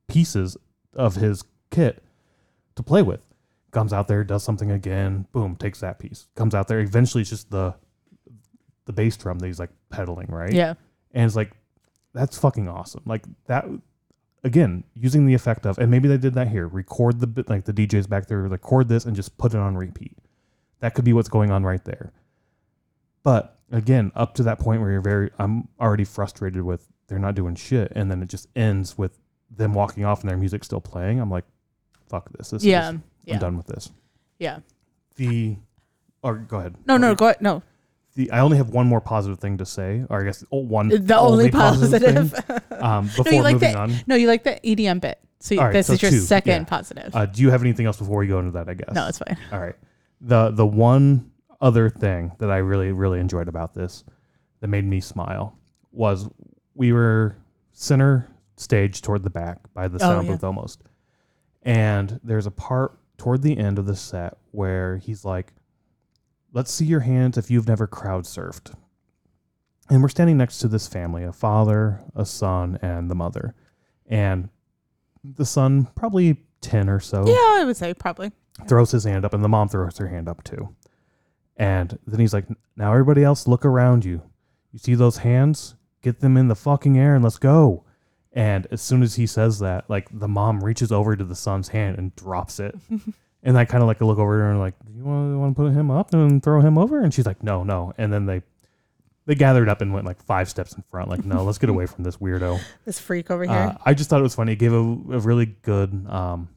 [0.09, 0.57] pieces
[0.93, 2.03] of his kit
[2.75, 3.21] to play with.
[3.71, 6.27] Comes out there does something again boom takes that piece.
[6.35, 7.77] Comes out there eventually it's just the
[8.87, 10.53] the bass drum that he's like pedaling right?
[10.53, 10.75] Yeah.
[11.13, 11.53] And it's like
[12.15, 13.05] that's fucking awesome.
[13.07, 13.65] Like that
[14.43, 17.65] again using the effect of and maybe they did that here record the bit like
[17.65, 20.19] the djs back there record this and just put it on repeat
[20.85, 22.13] that could be what's going on right there.
[23.23, 27.35] But again up to that point where you're very i'm already frustrated with they're not
[27.35, 27.91] doing shit.
[27.97, 29.19] And then it just ends with
[29.51, 31.21] them walking off and their music still playing.
[31.21, 31.47] I'm like
[32.11, 32.51] fuck this.
[32.51, 33.91] This yeah is, yeah i'm done with this.
[34.39, 34.59] Yeah.
[35.17, 35.57] The
[36.23, 36.75] or go ahead.
[36.85, 37.63] No no go ahead no.
[38.15, 40.89] The i only have one more positive thing to say or i guess oh, one
[40.89, 43.95] the only, positive, thing, um, before you like moving on.
[44.07, 45.19] no you like the edm bit.
[45.41, 46.65] So right, this so is your two, second yeah.
[46.65, 47.17] positive.
[47.17, 48.69] Uh, do you have anything else before we go into that?
[48.69, 48.95] I guess.
[48.95, 49.39] no it's fine.
[49.51, 49.77] All right.
[50.27, 54.05] The the one other thing that I really really enjoyed about this
[54.61, 55.59] that made me smile
[55.93, 56.29] was
[56.75, 57.37] we were
[57.73, 60.33] center stage toward the back by the Oh, sound yeah.
[60.33, 60.83] booth almost,
[61.63, 65.53] and there's a part toward the end of the set where he's like,
[66.53, 68.75] "Let's see your hands if you've never crowd surfed."
[69.91, 73.55] And we're standing next to this family, a father, a son, and the mother.
[74.07, 74.49] And
[75.23, 78.33] the son, probably 10 or so, Yeah, I would say probably.
[78.69, 80.75] Throws his hand up, and the mom throws her hand up too.
[81.57, 84.23] And then he's like, Now everybody else, look around you.
[84.73, 85.77] You see those hands?
[86.03, 87.85] Get them in the fucking air and let's go.
[88.33, 91.69] And as soon as he says that, like the mom reaches over to the son's
[91.69, 92.75] hand and drops it.
[93.43, 95.63] and I kind of like look over her and like, Do you want, want to
[95.63, 97.01] put him up and throw him over?
[97.01, 97.93] And she's like, No, no.
[97.97, 98.43] And then they
[99.27, 101.87] they gathered up and went like five steps in front, like, no, let's get away
[101.87, 102.61] from this weirdo.
[102.85, 103.53] This freak over here.
[103.55, 104.53] Uh, I just thought it was funny.
[104.53, 106.51] It gave a, a really good um,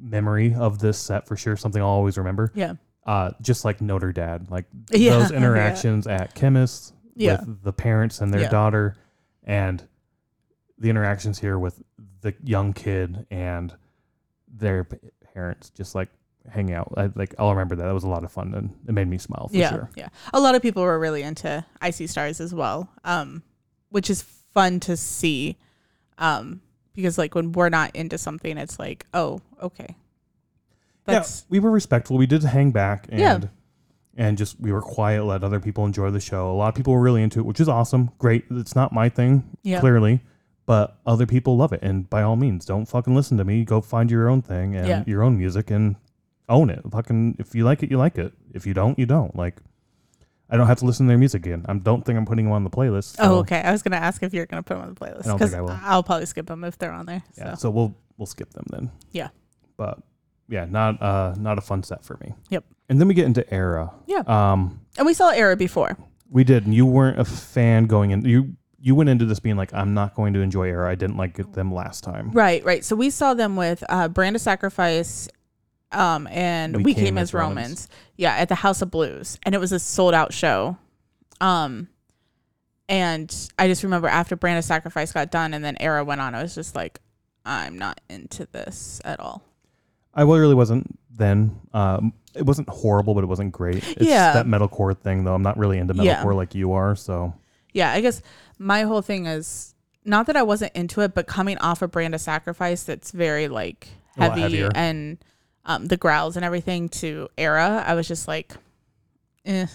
[0.00, 1.56] memory of this set for sure.
[1.56, 2.52] Something I'll always remember.
[2.54, 2.74] yeah.
[3.06, 5.18] Uh, just like Notre Dad, like Yeah.
[5.18, 7.38] those interactions at chemists Yeah.
[7.46, 8.48] with the parents and their Yeah.
[8.48, 8.96] daughter,
[9.44, 9.82] and
[10.78, 11.80] the interactions here with
[12.22, 13.72] the young kid and
[14.48, 14.88] their
[15.34, 16.08] parents, just like
[16.50, 16.92] hanging out.
[16.96, 17.84] I, like I'll remember that.
[17.84, 19.90] That was a lot of fun and it made me smile for yeah, sure.
[19.96, 20.08] yeah.
[20.32, 23.42] A lot of people were really into I See Stars as well, um,
[23.90, 25.56] which is fun to see,
[26.18, 26.60] um,
[26.96, 29.94] because like when we're not into something, it's like, oh, okay,
[31.04, 32.16] that's yeah, we were respectful.
[32.16, 33.38] We did hang back and Yeah.
[34.16, 36.50] and just we were quiet, let other people enjoy the show.
[36.50, 38.10] A lot of people were really into it, which is awesome.
[38.18, 38.44] Great.
[38.50, 40.22] It's not my thing, yeah, clearly,
[40.66, 41.80] but other people love it.
[41.82, 43.64] And by all means, don't fucking listen to me.
[43.64, 45.04] Go find your own thing and Yeah.
[45.06, 45.96] your own music and
[46.48, 46.80] own it.
[46.90, 48.32] Fucking if you like it, you like it.
[48.52, 49.36] If you don't, you don't.
[49.36, 49.60] Like
[50.48, 51.64] I don't have to listen to their music again.
[51.68, 53.16] I don't think I'm putting them on the playlist.
[53.18, 53.60] Oh, okay.
[53.60, 55.50] I was gonna ask if you're gonna put them on the playlist I don't because
[55.50, 55.78] think I will.
[55.82, 57.22] I'll probably skip them if they're on there.
[57.36, 58.90] Yeah, So so we'll we'll skip them then.
[59.12, 59.28] Yeah.
[59.76, 59.98] But
[60.48, 62.34] yeah, not uh not a fun set for me.
[62.50, 62.64] Yep.
[62.88, 63.92] And then we get into ERRA.
[64.06, 64.22] Yeah.
[64.26, 65.96] Um and we saw ERRA before.
[66.30, 69.56] we did and you weren't a fan going in you you went into this being
[69.56, 70.88] like I'm not going to enjoy ERRA.
[70.88, 72.30] I didn't like them last time.
[72.30, 72.84] Right, right.
[72.84, 75.28] So we saw them with uh, Brand of Sacrifice,
[75.92, 77.88] um, and we, came, as Romans.
[78.16, 80.76] Yeah, at the House of Blues, and it was a sold out show.
[81.40, 81.88] Um,
[82.88, 86.34] and I just remember after Brand of Sacrifice got done, and then ERRA went on,
[86.34, 87.00] I was just like,
[87.44, 89.42] I'm not into this at all.
[90.14, 91.60] I really wasn't then.
[91.72, 93.76] Um it wasn't horrible, but it wasn't great.
[93.96, 94.32] It's Yeah.
[94.34, 95.34] that metalcore thing though.
[95.34, 96.22] I'm not really into metalcore Yeah.
[96.24, 97.32] like you are, so
[97.72, 98.20] Yeah, I guess
[98.58, 102.14] my whole thing is not that I wasn't into it, but coming off of Brand
[102.14, 105.18] of Sacrifice, that's very like heavy and
[105.66, 108.54] um, the growls and everything to ERRA, I was just like,
[109.44, 109.66] eh.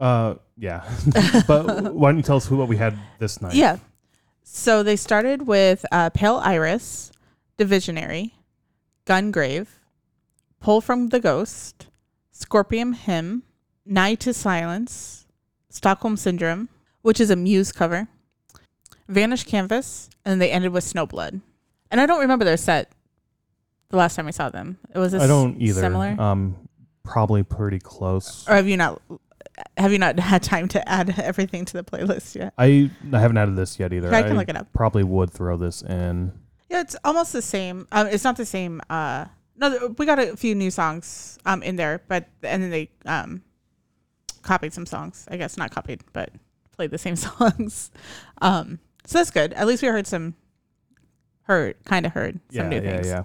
[0.00, 0.84] uh yeah.
[1.46, 3.54] but why don't you tell us who what we had this night?
[3.54, 3.78] Yeah.
[4.42, 7.12] So they started with uh, Pale Iris,
[7.58, 8.32] Divisionary,
[9.06, 9.68] Gungrave,
[10.60, 11.88] Pull from the Ghost,
[12.30, 13.42] Scorpion Hymn,
[13.84, 15.26] Nigh to Silence,
[15.68, 16.68] Stockholm Syndrome,
[17.02, 18.08] which is a Muse cover,
[19.08, 21.42] Vanished Canvas, and they ended with Snowblood.
[21.90, 22.93] And I don't remember their set
[23.90, 24.78] the last time we saw them.
[24.94, 25.80] It was this I don't either.
[25.80, 26.16] similar.
[26.20, 26.56] Um
[27.02, 28.48] probably pretty close.
[28.48, 29.00] or have you not
[29.76, 32.54] have you not had time to add everything to the playlist yet?
[32.58, 34.12] I, I haven't added this yet either.
[34.12, 34.72] I can look it up.
[34.72, 36.32] Probably would throw this in.
[36.70, 37.86] Yeah, it's almost the same.
[37.92, 38.80] Um, it's not the same.
[38.90, 42.90] Uh, no, we got a few new songs um in there, but and then they
[43.06, 43.42] um
[44.42, 45.26] copied some songs.
[45.30, 46.30] I guess not copied, but
[46.72, 47.90] played the same songs.
[48.40, 49.52] Um, so that's good.
[49.52, 50.34] At least we heard some.
[51.42, 53.06] Heard kind of heard some yeah, new yeah, things.
[53.06, 53.24] yeah.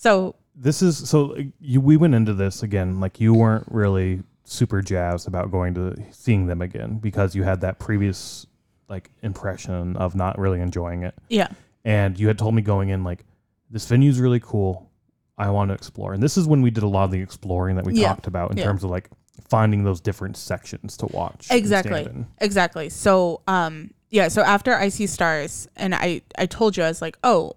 [0.00, 1.80] So This is so you.
[1.80, 6.46] We went into this again like you weren't really super jazzed about going to seeing
[6.46, 8.46] them again because you had that previous
[8.88, 11.48] like impression of not really enjoying it, yeah,
[11.84, 13.24] and you had told me going in like
[13.70, 14.90] this venue's really cool.
[15.38, 17.76] I want to explore, and this is when we did a lot of the exploring
[17.76, 18.64] that we Yeah, talked about in yeah.
[18.64, 19.08] terms of like
[19.48, 21.46] finding those different sections to watch.
[21.50, 22.08] Exactly.
[22.40, 22.88] exactly.
[22.88, 27.00] So um yeah, so after I See Stars, and I I told you I was
[27.00, 27.52] like, oh,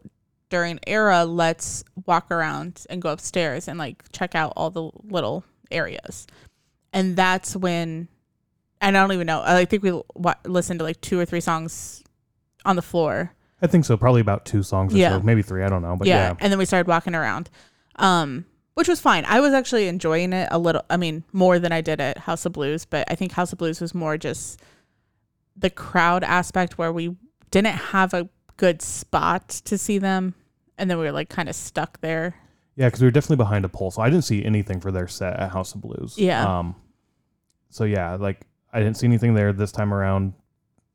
[0.53, 5.43] during ERRA, let's walk around and go upstairs and like check out all the little
[5.71, 6.27] areas,
[6.93, 8.07] and that's when,
[8.79, 9.41] and I don't even know.
[9.43, 12.03] I think we wa- listened to like two or three songs
[12.65, 13.33] on the floor.
[13.63, 13.97] I think so.
[13.97, 15.17] Probably about two songs or Yeah.
[15.17, 15.63] so, maybe three.
[15.63, 16.35] I don't know, but yeah, yeah.
[16.39, 17.49] and then we started walking around,
[17.95, 18.45] um,
[18.75, 19.25] which was fine.
[19.25, 20.83] I was actually enjoying it a little.
[20.87, 23.57] I mean, more than I did at House of Blues, but I think House of
[23.57, 24.61] Blues was more just
[25.57, 27.15] the crowd aspect where we
[27.49, 30.35] didn't have a good spot to see them,
[30.77, 32.35] and then we were like kind of stuck there.
[32.75, 35.07] Yeah, because we were definitely behind a pole, so I didn't see anything for their
[35.07, 36.15] set at House of Blues.
[36.17, 36.59] Yeah.
[36.59, 36.75] Um.
[37.69, 40.33] So yeah, like I didn't see anything there this time around.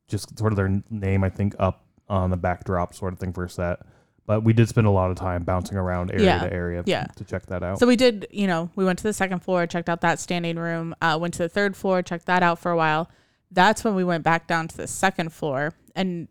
[0.09, 3.45] Just sort of their name, I think, up on the backdrop, sort of thing for
[3.45, 3.81] a set.
[4.27, 6.39] But we did spend a lot of time bouncing around area Yeah.
[6.41, 7.05] to area Yeah.
[7.17, 7.79] to check that out.
[7.79, 10.57] So we did, you know, we went to the second floor, checked out that standing
[10.59, 13.11] room, uh, went to the third floor, checked that out for a while.
[13.51, 16.29] That's when we went back down to the second floor and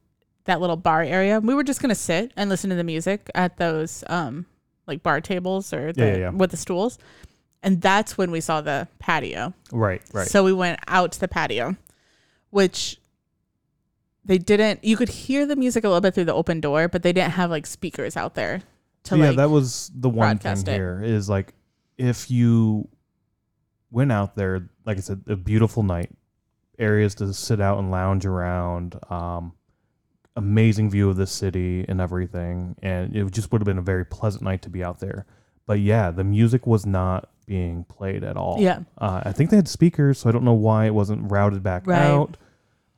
[0.48, 1.40] that little bar area.
[1.40, 4.46] We were just gonna sit and listen to the music at those um
[4.88, 6.30] like bar tables or the, Yeah, yeah, yeah.
[6.32, 6.98] with the stools.
[7.64, 9.54] And that's when we saw the patio.
[9.72, 10.28] Right, right.
[10.28, 11.76] So we went out to the patio,
[12.50, 12.98] which
[14.24, 14.84] they didn't.
[14.84, 17.34] You could hear the music a little bit through the open door, but they didn't
[17.34, 18.62] have like speakers out there
[19.06, 19.38] to yeah, like.
[19.38, 20.68] that was the one thing it.
[20.68, 21.54] here is like
[21.98, 22.88] if you
[23.90, 26.12] went out there, like I said, a beautiful night,
[26.78, 29.54] areas to sit out and lounge around, um,
[30.38, 34.06] amazing view of the city and everything, and it just would have been a very
[34.06, 35.26] pleasant night to be out there.
[35.66, 38.58] But yeah, the music was not being played at all.
[38.60, 41.64] yeah, Uh, I think they had speakers, so I don't know why it wasn't routed
[41.64, 41.98] back Right.
[42.02, 42.38] out.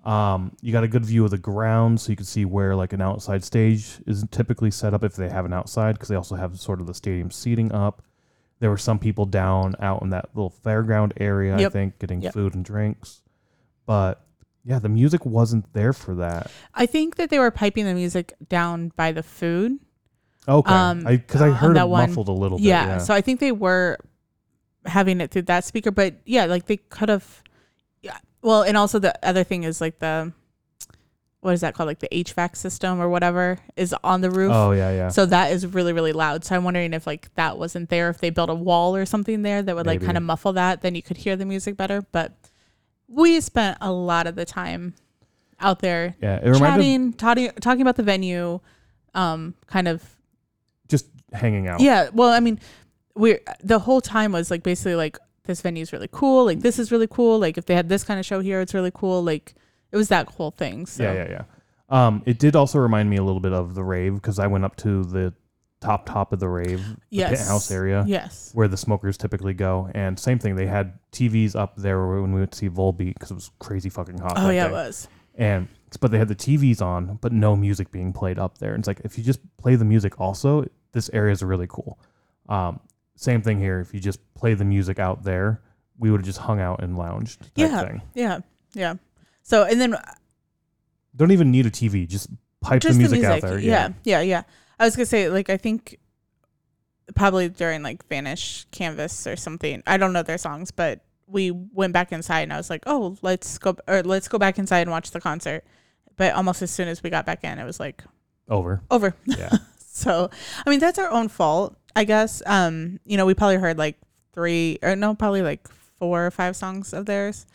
[0.06, 2.94] Um, you got a good view of the ground, so you can see where like
[2.94, 6.36] an outside stage is typically set up if they have an outside, because they also
[6.36, 8.02] have sort of the stadium seating up.
[8.60, 12.34] There were some people down out in that little fairground area, I think, getting Yep.
[12.34, 13.22] food and drinks.
[13.86, 14.26] But
[14.70, 16.52] yeah, the music wasn't there for that.
[16.76, 19.80] I think that they were piping the music down by the food.
[20.48, 22.66] Okay, Um, because I, on heard it that one- muffled a little bit.
[22.66, 23.98] yeah, Yeah, so I think they were
[24.86, 27.44] having it through that speaker, but yeah, like they could have.
[28.02, 30.32] Yeah, well, and also the other thing is like the
[31.42, 31.88] what is that called?
[31.88, 34.52] Like the HVAC system or whatever is on the roof.
[34.54, 35.08] oh yeah, yeah.
[35.10, 36.44] So that is really, really loud.
[36.46, 39.42] So I'm wondering if like that wasn't there, if they built a wall or something
[39.42, 42.02] there that would like kind of muffle that, then you could hear the music better.
[42.12, 42.34] But
[43.10, 44.94] we spent a lot of the time
[45.60, 48.60] out there yeah, it reminded chatting, talking, talking about the venue,
[49.14, 50.04] um, kind of
[50.88, 51.82] just hanging out.
[51.82, 52.10] yeah.
[52.14, 52.60] Well, I mean,
[53.16, 56.46] we're the whole time was like basically like this venue is really cool.
[56.46, 57.40] Like this is really cool.
[57.40, 59.24] Like if they had this kind of show here, it's really cool.
[59.24, 59.56] Like
[59.92, 60.86] it was that whole thing.
[60.86, 61.44] So Yeah, yeah, yeah.
[61.90, 64.64] Um, it did also remind me a little bit of the rave because I went
[64.64, 65.34] up to the
[65.82, 68.52] top top of the rave, the yes, penthouse area Yes.
[68.54, 70.56] where the smokers typically go, and same thing.
[70.56, 73.90] They had TVs up there when we went to see Volbeat because it was crazy
[73.90, 74.34] fucking hot.
[74.38, 74.70] Oh yeah, day.
[74.70, 75.08] it was.
[75.36, 75.68] and
[76.02, 78.74] but they had the TVs on, but no music being played up there.
[78.74, 82.00] And it's like if you just play the music, also this area is really cool.
[82.48, 82.80] Um,
[83.16, 83.80] same thing here.
[83.80, 85.62] If you just play the music out there,
[85.98, 87.50] we would have just hung out and lounged.
[87.56, 87.84] Yeah.
[87.86, 88.02] thing.
[88.14, 88.40] Yeah.
[88.74, 88.96] Yeah.
[89.42, 89.96] So and then
[91.16, 92.08] Don't even need a TV.
[92.08, 92.30] Just
[92.62, 93.58] pipe just the music, out there.
[93.60, 93.90] Yeah.
[94.04, 94.44] yeah, yeah,
[94.80, 96.00] I was gonna say, like, I think
[97.16, 99.82] probably during like Vanish Canvas or something.
[99.88, 103.18] I don't know their songs, but we went back inside and I was like, oh,
[103.22, 105.64] let's go or let's go back inside and watch the concert.
[106.18, 108.04] But almost as soon as we got back in, it was like
[108.48, 108.82] Over.
[108.92, 109.16] over.
[109.26, 109.50] Yeah.
[109.78, 110.30] So,
[110.66, 112.42] I mean, that's our own fault, I guess.
[112.46, 113.98] Um, you know, we probably heard like
[114.34, 115.68] three or no, probably like
[115.98, 117.46] four or five songs of theirs.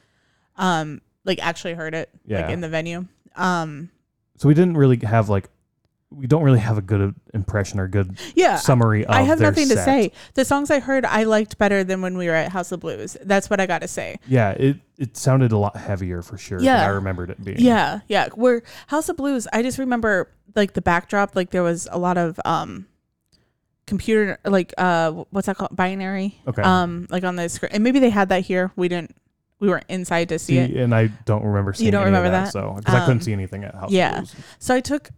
[0.56, 2.42] Um, like actually heard it Yeah.
[2.42, 3.06] like in the venue.
[3.36, 3.90] Um,
[4.36, 5.48] so we didn't really have like
[6.16, 9.68] we don't really have a good impression or good yeah, summary of I have nothing
[9.68, 10.12] to say.
[10.34, 13.16] The songs I heard I liked better than when we were at House of Blues.
[13.22, 14.18] That's what I got to say.
[14.26, 16.84] Yeah, it it sounded a lot heavier for sure than Yeah.
[16.84, 17.58] I remembered it being.
[17.60, 18.28] Yeah, yeah.
[18.34, 22.16] Where House of Blues, I just remember like the backdrop, like there was a lot
[22.16, 22.86] of um
[23.86, 25.74] computer like uh what's that called?
[25.76, 26.40] Binary.
[26.46, 26.62] Okay.
[26.62, 27.70] Um like on the screen.
[27.72, 28.70] And maybe they had that here.
[28.76, 29.14] We didn't
[29.60, 30.76] we weren't inside to see, See, it.
[30.82, 32.52] and I don't remember seeing don't any of remember that, that?
[32.52, 34.10] so because I couldn't Um, see anything at House yeah.
[34.18, 34.34] of Blues.
[34.58, 35.10] So I took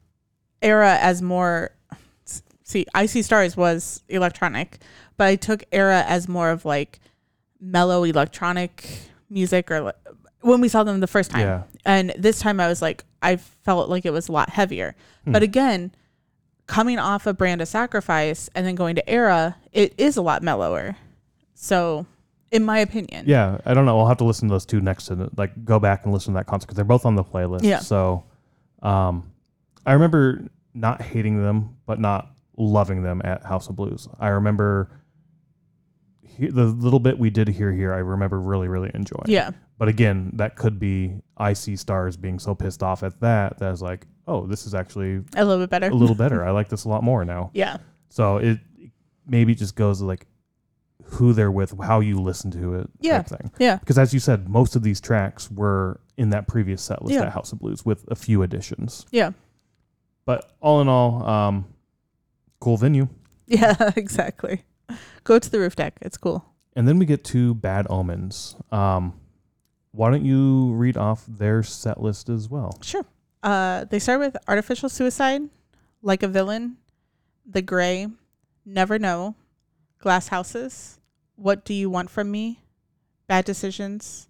[0.63, 1.71] ERRA as more
[2.63, 4.79] see I See Stars was electronic,
[5.17, 7.01] but I took ERRA as more of like
[7.61, 8.89] mellow electronic
[9.31, 9.97] music or like,
[10.41, 11.41] when we saw them the first time.
[11.41, 11.63] Yeah.
[11.85, 14.95] And this time I was like I felt like it was a lot heavier.
[15.25, 15.33] Hmm.
[15.33, 15.93] But again,
[16.67, 20.43] coming off of Brand of Sacrifice and then going to ERRA, it is a lot
[20.43, 20.97] mellower.
[21.55, 22.07] So,
[22.51, 23.25] in my opinion.
[23.27, 23.99] Yeah, I don't know.
[23.99, 26.35] I'll have to listen to those two next to the, like go back and listen
[26.35, 27.65] to that concert because they're both on the playlist.
[27.65, 27.79] Yeah.
[27.79, 28.25] So,
[28.83, 29.33] um,
[29.87, 34.09] I remember not hating them, but not loving them at House of Blues.
[34.21, 34.91] I remember
[36.23, 37.93] he, the little bit we did hear here.
[37.95, 39.25] I remember really, really enjoying.
[39.29, 39.51] Yeah.
[39.79, 43.69] But again, that could be I See Stars being so pissed off at that that
[43.69, 45.89] I was like, oh, this is actually A little bit better.
[45.89, 46.45] a little better.
[46.49, 47.51] I like this a lot more now.
[47.55, 47.79] yeah.
[48.09, 48.59] So it
[49.27, 50.27] maybe just goes like
[51.05, 53.19] who they're with, how you listen to it, Yeah.
[53.23, 53.51] type thing.
[53.59, 53.77] Yeah.
[53.77, 57.23] Because as you said, most of these tracks were in that previous set list Yeah.
[57.27, 59.07] at House of Blues with a few additions.
[59.11, 59.33] Yeah.
[60.27, 61.65] But all in all, um,
[62.61, 63.09] cool venue.
[63.49, 64.65] Yeah, exactly.
[65.23, 65.99] Go to the roof deck.
[66.03, 66.45] It's cool.
[66.75, 68.57] And then we get to Bad Omens.
[68.73, 69.21] Um,
[69.93, 72.77] why don't you read off their set list as well?
[72.83, 73.05] Sure.
[73.45, 75.43] Uh, they start with artificial suicide,
[76.03, 76.77] like a villain,
[77.49, 78.09] the gray,
[78.65, 79.37] never know,
[80.01, 80.99] glass houses,
[81.37, 82.65] what do you want from me,
[83.29, 84.29] bad decisions,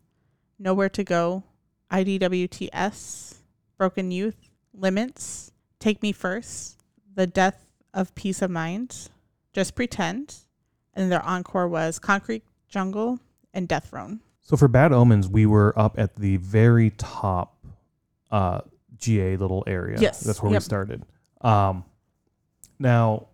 [0.59, 1.43] nowhere to go,
[1.91, 3.37] IDWTS,
[3.79, 6.79] broken youth, limits, take me first,
[7.15, 9.09] the death of peace of mind,
[9.53, 10.37] just pretend,
[10.95, 13.19] and their encore was concrete jungle
[13.55, 14.21] and dethrone.
[14.43, 17.65] So for Bad Omens, we were up at the very top
[18.31, 18.61] uh,
[18.97, 19.99] GA little area.
[20.01, 20.21] Yes.
[20.21, 21.05] That's where we started.
[21.41, 21.85] Um,
[22.79, 23.29] now,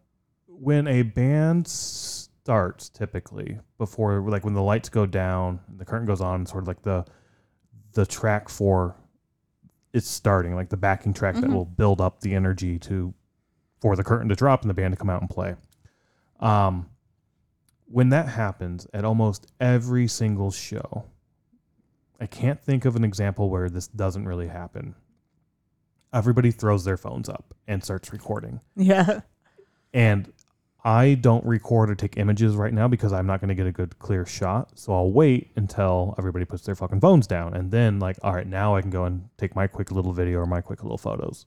[0.47, 6.07] when a band starts typically before like when the lights go down and the curtain
[6.07, 7.05] goes on sort of like the
[7.93, 8.97] the track for
[9.93, 11.53] it's starting like the backing track that Mhm.
[11.55, 13.13] will build up the energy to
[13.81, 15.55] for the curtain to drop and the band to come out and play
[16.41, 16.89] um
[17.87, 21.05] when that happens at almost every single show
[22.21, 24.95] i can't think of an example where this doesn't really happen
[26.13, 29.21] everybody throws their phones up and starts recording Yeah.
[29.93, 30.33] and
[30.85, 33.73] I don't record or take images right now because I'm not going to get a
[33.73, 34.77] good clear shot.
[34.79, 38.47] So I'll wait until everybody puts their fucking phones down, and then like, all right,
[38.47, 41.45] now I can go and take my quick little video or my quick little photos.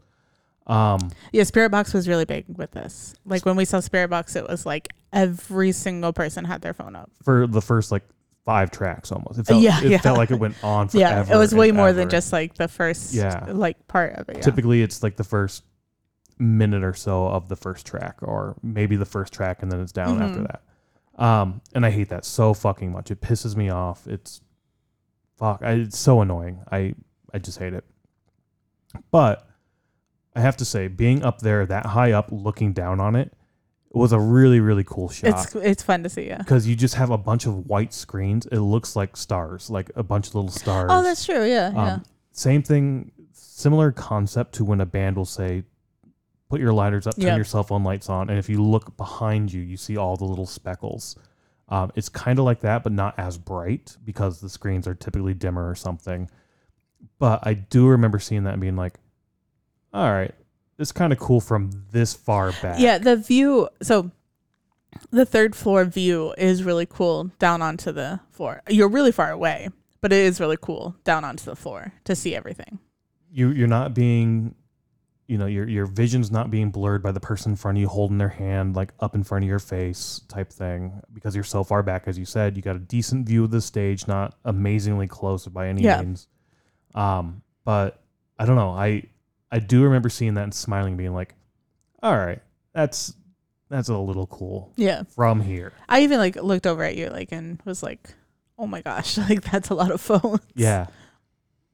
[0.68, 3.14] Um, Yeah, Spiritbox was really big with this.
[3.26, 7.12] Like when we saw Spiritbox, it was like every single person had their phone up.
[7.24, 8.04] for the first like
[8.46, 9.98] five tracks, almost it felt Yeah, it yeah.
[10.00, 11.26] felt like it went on forever.
[11.30, 13.46] yeah, it was way more than just like the first Yeah.
[13.50, 14.38] like part of it.
[14.38, 14.42] Yeah.
[14.44, 15.64] Typically, it's like the first
[16.38, 19.92] minute or so of the first track, or maybe the first track, and then it's
[19.92, 20.48] down after Mhm.
[20.48, 20.62] that.
[21.24, 23.10] Um, and I hate that so fucking much.
[23.12, 24.06] It pisses me off.
[24.08, 24.42] It's
[25.38, 25.62] fuck.
[25.64, 26.60] I, it's so annoying.
[26.72, 26.96] I
[27.34, 27.86] I just hate it.
[29.12, 29.48] But
[30.36, 33.34] I have to say, being up there that high up, looking down on it,
[33.92, 36.28] was a really really cool shot It's it's fun to see.
[36.28, 36.40] Yeah.
[36.40, 38.46] because you just have a bunch of white screens.
[38.48, 40.90] It looks like stars, like a bunch of little stars.
[40.92, 41.46] Oh, that's true.
[41.46, 41.72] Yeah.
[41.72, 41.94] yeah.
[41.94, 45.64] Um, same thing, similar concept to when a band will say,
[46.56, 47.36] "Put your lighters up, turn Yep.
[47.38, 50.24] your cell phone lights on," and if you look behind you, you see all the
[50.24, 51.18] little speckles.
[51.68, 55.34] Um, it's kind of like that, but not as bright because the screens are typically
[55.34, 56.30] dimmer or something.
[57.20, 59.00] But I do remember seeing that and being like,
[59.94, 60.34] "All right,
[60.78, 63.68] it's kind of cool from this far back." Yeah, the view.
[63.82, 64.12] So
[65.12, 68.62] the third floor view is really cool down onto the floor.
[68.70, 69.68] You're really far away,
[70.00, 72.80] but it is really cool down onto the floor to see everything.
[73.32, 74.56] you you're not being
[75.28, 77.88] you know your your vision's not being blurred by the person in front of you
[77.88, 81.64] holding their hand like up in front of your face type thing because you're so
[81.64, 85.08] far back as you said you got a decent view of the stage not amazingly
[85.08, 86.02] close by any Yeah.
[86.02, 86.28] means
[86.94, 88.04] um but
[88.38, 89.02] i don't know i
[89.52, 91.34] i do remember seeing that and smiling being like
[92.04, 92.42] all right
[92.74, 93.16] that's
[93.70, 95.04] that's a little cool Yeah.
[95.16, 98.14] from here I even like looked over at you like and was like,
[98.60, 100.86] "Oh my gosh, like that's a lot of phones." yeah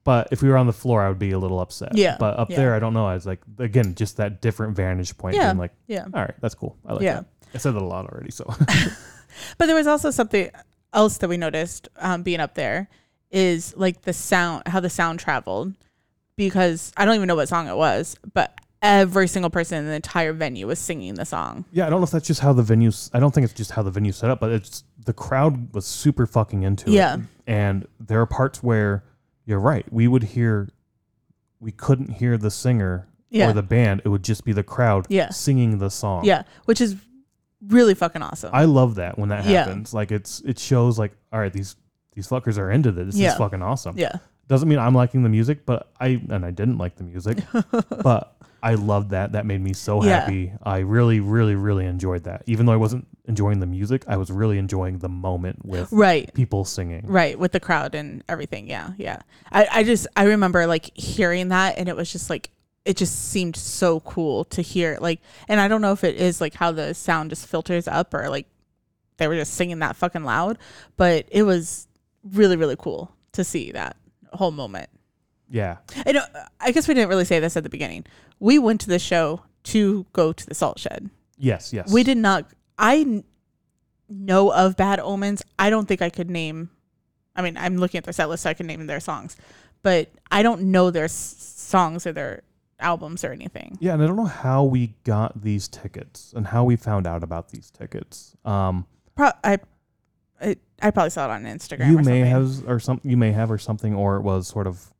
[0.04, 2.38] but if we were on the floor i would be a little upset Yeah, but
[2.38, 2.56] up yeah.
[2.56, 5.48] there i don't know i was like again just that different vantage point Yeah.
[5.52, 6.04] being like Yeah.
[6.12, 7.14] all right that's cool i like Yeah.
[7.14, 8.44] that i said that a lot already so
[9.58, 10.50] But there was also something
[10.92, 12.88] else that we noticed um, being up there
[13.30, 15.72] is like the sound, how the sound traveled,
[16.36, 19.94] because I don't even know what song it was, but every single person in the
[19.94, 21.64] entire venue was singing the song.
[21.70, 23.70] yeah i don't know if that's just how the venues i don't think it's just
[23.70, 27.14] how the venue set up but it's the crowd was super fucking into Yeah.
[27.14, 29.04] it and there are parts where
[29.46, 30.68] you're right we would hear
[31.60, 33.48] we couldn't hear the singer Yeah.
[33.50, 35.30] or the band it would just be the crowd Yeah.
[35.30, 36.96] singing the song Yeah, which is
[37.68, 38.50] really fucking awesome.
[38.52, 39.64] i love that when that Yeah.
[39.64, 41.76] happens like it's it shows like all right these
[42.14, 43.32] these fuckers are into this this Yeah.
[43.32, 44.16] is fucking awesome yeah.
[44.48, 47.38] doesn't mean i'm liking the music but i and i didn't like the music
[48.02, 49.32] but I loved that.
[49.32, 50.20] That made me so Yeah.
[50.20, 50.52] happy.
[50.62, 52.42] I really, really, really enjoyed that.
[52.46, 56.32] Even though I wasn't enjoying the music, I was really enjoying the moment with Right.
[56.34, 57.04] people singing.
[57.06, 57.38] Right.
[57.38, 58.68] With the crowd and everything.
[58.68, 58.90] Yeah.
[58.96, 59.18] Yeah.
[59.50, 62.50] I, I just, I remember like hearing that and it was just like,
[62.84, 64.98] it just seemed so cool to hear.
[65.00, 68.12] Like, and I don't know if it is like how the sound just filters up
[68.14, 68.46] or like
[69.18, 70.58] they were just singing that fucking loud,
[70.96, 71.86] but it was
[72.24, 73.96] really, really cool to see that
[74.32, 74.88] whole moment.
[75.52, 75.76] Yeah.
[76.06, 76.26] And uh,
[76.60, 78.04] I guess we didn't really say this at the beginning.
[78.40, 81.10] We went to the show to go to the salt shed.
[81.36, 81.72] Yes.
[81.72, 81.92] Yes.
[81.92, 82.50] We did not.
[82.78, 83.24] I n-
[84.08, 85.42] know of Bad Omens.
[85.58, 86.70] I don't think I could name.
[87.36, 89.36] I mean, I'm looking at their set list, so I can name their songs,
[89.82, 91.12] but I don't know their s-
[91.56, 92.42] songs or their
[92.80, 93.76] albums or anything.
[93.80, 97.22] Yeah, and I don't know how we got these tickets and how we found out
[97.22, 98.36] about these tickets.
[98.44, 99.58] Um, Pro- I,
[100.40, 101.88] I, I probably saw it on Instagram.
[101.90, 102.24] you may something.
[102.26, 104.91] have or some you may have or something, or it was sort of.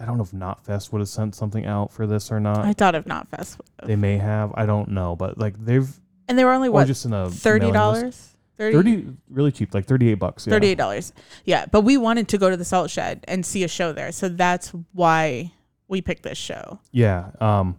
[0.00, 2.58] I don't know if Knotfest would have sent something out for this or not.
[2.58, 4.52] I thought of Knotfest, they may have.
[4.54, 5.88] I don't know, but like they've
[6.28, 8.34] and they were only what just in a thirty dollars.
[8.58, 10.44] 30 Thirty, really cheap, like thirty-eight bucks.
[10.44, 10.50] Yeah.
[10.52, 11.12] Thirty-eight dollars.
[11.44, 14.10] Yeah, but we wanted to go to the Salt Shed and see a show there,
[14.10, 15.52] so that's why
[15.86, 16.80] we picked this show.
[16.90, 17.30] Yeah.
[17.40, 17.78] Um,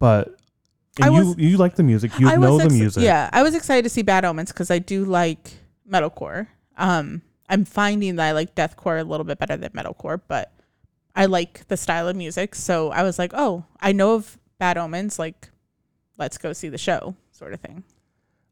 [0.00, 0.36] but
[1.00, 2.18] I and you was- you like the music.
[2.18, 3.04] You I know was the music.
[3.04, 5.48] Yeah, I was excited to see Bad Omens because I do like
[5.88, 6.48] metalcore.
[6.76, 10.52] Um, I'm finding that I like deathcore a little bit better than metalcore, but
[11.18, 12.54] I like the style of music.
[12.54, 15.18] So I was like, oh, I know of Bad Omens.
[15.18, 15.50] Like,
[16.16, 17.82] let's go see the show, sort of thing.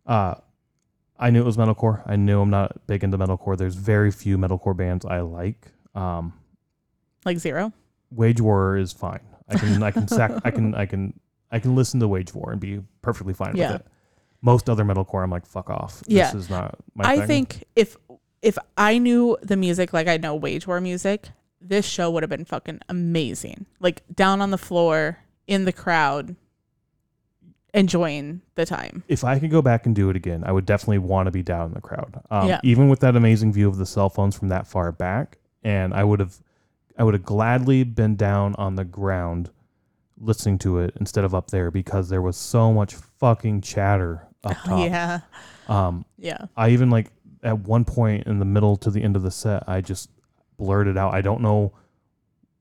[0.05, 0.35] Uh,
[1.19, 2.03] I knew it was metalcore.
[2.07, 3.57] I knew I'm not big into metalcore.
[3.57, 5.69] There's very few metalcore bands I like.
[5.95, 6.33] Um,
[7.25, 7.73] Like zero.
[8.11, 9.21] Wage War is fine.
[9.49, 11.19] I can I can sac- I can I can
[11.51, 13.73] I can listen to Wage War and be perfectly fine Yeah.
[13.73, 13.87] with it.
[14.43, 16.03] most other metalcore, I'm like, fuck off.
[16.07, 16.27] Yeah.
[16.33, 17.27] This is not my I thing.
[17.27, 17.97] think if
[18.43, 21.29] if I knew the music like I know Wage War music,
[21.69, 23.67] this show would have been fucking amazing.
[23.81, 26.37] Like down on the floor in the crowd,
[27.75, 29.03] enjoying the time.
[29.09, 31.43] if I could go back and do it again, I would definitely want to be
[31.43, 32.21] down in the crowd.
[32.31, 32.61] Um, Yeah.
[32.63, 36.05] Even with that amazing view of the cell phones from that far back, and I
[36.05, 36.37] would have,
[36.97, 39.51] I would have gladly been down on the ground,
[40.19, 44.57] listening to it instead of up there because there was so much fucking chatter up
[44.65, 44.79] top.
[44.89, 45.21] Yeah,
[45.69, 47.09] Um, yeah, I even like
[47.43, 50.09] at one point in the middle to the end of the set, I just
[50.57, 51.15] blurted out.
[51.15, 51.73] I don't know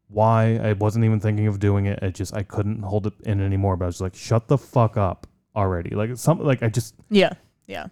[0.07, 0.57] why.
[0.57, 1.99] I wasn't even thinking of doing it.
[2.01, 3.75] It just I couldn't hold it in anymore.
[3.77, 5.91] But I was like, shut the fuck up already.
[5.91, 7.33] Like it's something like I just yeah,
[7.67, 7.87] yeah,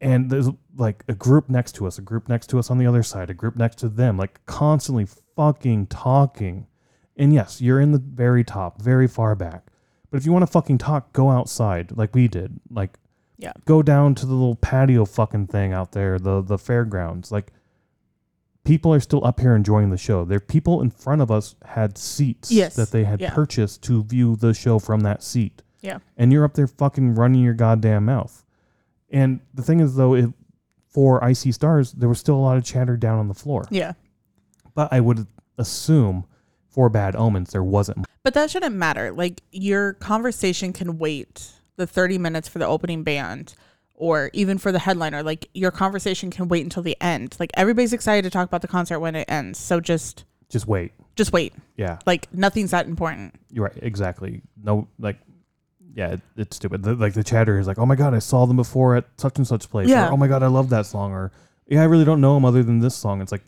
[0.00, 2.86] and there's like a group next to us, a group next to us on the
[2.86, 6.66] other side, a group next to them, like constantly fucking talking.
[7.16, 9.66] And yes, you're in the very top, very far back.
[10.10, 12.60] But if you want to fucking talk, go outside like we did.
[12.70, 12.98] Like
[13.38, 13.52] Yeah.
[13.64, 17.30] go down to the little patio fucking thing out there, the the fairgrounds.
[17.32, 17.52] Like
[18.64, 20.24] people are still up here enjoying the show.
[20.24, 22.74] There people in front of us had seats Yes.
[22.76, 23.30] that they had Yeah.
[23.34, 25.62] purchased to view the show from that seat.
[25.82, 25.98] Yeah.
[26.16, 28.44] And you're up there fucking running your goddamn mouth.
[29.10, 30.30] And the thing is, though, it,
[30.88, 33.66] for I See Stars, there was still a lot of chatter down on the floor.
[33.70, 33.92] yeah.
[34.74, 35.26] But I would
[35.58, 36.24] assume
[36.68, 38.06] for Bad Omens, there wasn't.
[38.24, 39.12] But that shouldn't matter.
[39.12, 43.54] Like your conversation can wait the 30 minutes for the opening band
[43.94, 45.22] or even for the headliner.
[45.22, 47.36] Like your conversation can wait until the end.
[47.38, 49.58] Like everybody's excited to talk about the concert when it ends.
[49.58, 50.92] So just Just wait.
[51.16, 51.54] just wait.
[51.76, 53.34] Yeah, Like nothing's that important.
[53.50, 53.78] you're right.
[53.82, 54.42] Exactly.
[54.62, 55.18] No, like,
[55.94, 56.82] yeah, it, it's stupid.
[56.82, 59.38] The, like the chatter is like, oh my god, I saw them before at such
[59.38, 59.88] and such place.
[59.88, 60.08] Yeah.
[60.08, 61.12] Or, oh my god, I love that song.
[61.12, 61.30] Or
[61.68, 63.20] yeah, I really don't know them other than this song.
[63.22, 63.44] It's like,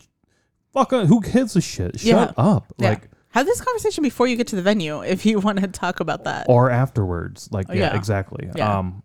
[0.72, 1.98] fuck, uh, who gives a shit?
[2.00, 2.32] Shut Yeah.
[2.36, 2.72] up.
[2.78, 2.90] Yeah.
[2.90, 3.08] Like.
[3.30, 6.24] Have this conversation before you get to the venue if you want to talk about
[6.24, 6.46] that.
[6.48, 7.48] or afterwards.
[7.52, 7.96] Like, Oh, yeah, yeah.
[7.96, 8.48] exactly.
[8.56, 8.78] Yeah.
[8.78, 9.02] Um,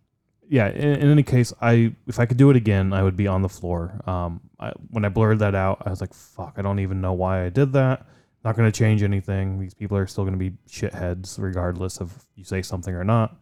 [0.51, 0.67] yeah.
[0.67, 3.41] In, in any case, I if I could do it again, I would be on
[3.41, 3.99] the floor.
[4.05, 7.13] Um, I, when I blurred that out, I was like, "Fuck, I don't even know
[7.13, 8.05] why I did that."
[8.43, 9.59] Not going to change anything.
[9.59, 13.37] These people are still going to be shitheads, regardless of you say something or not.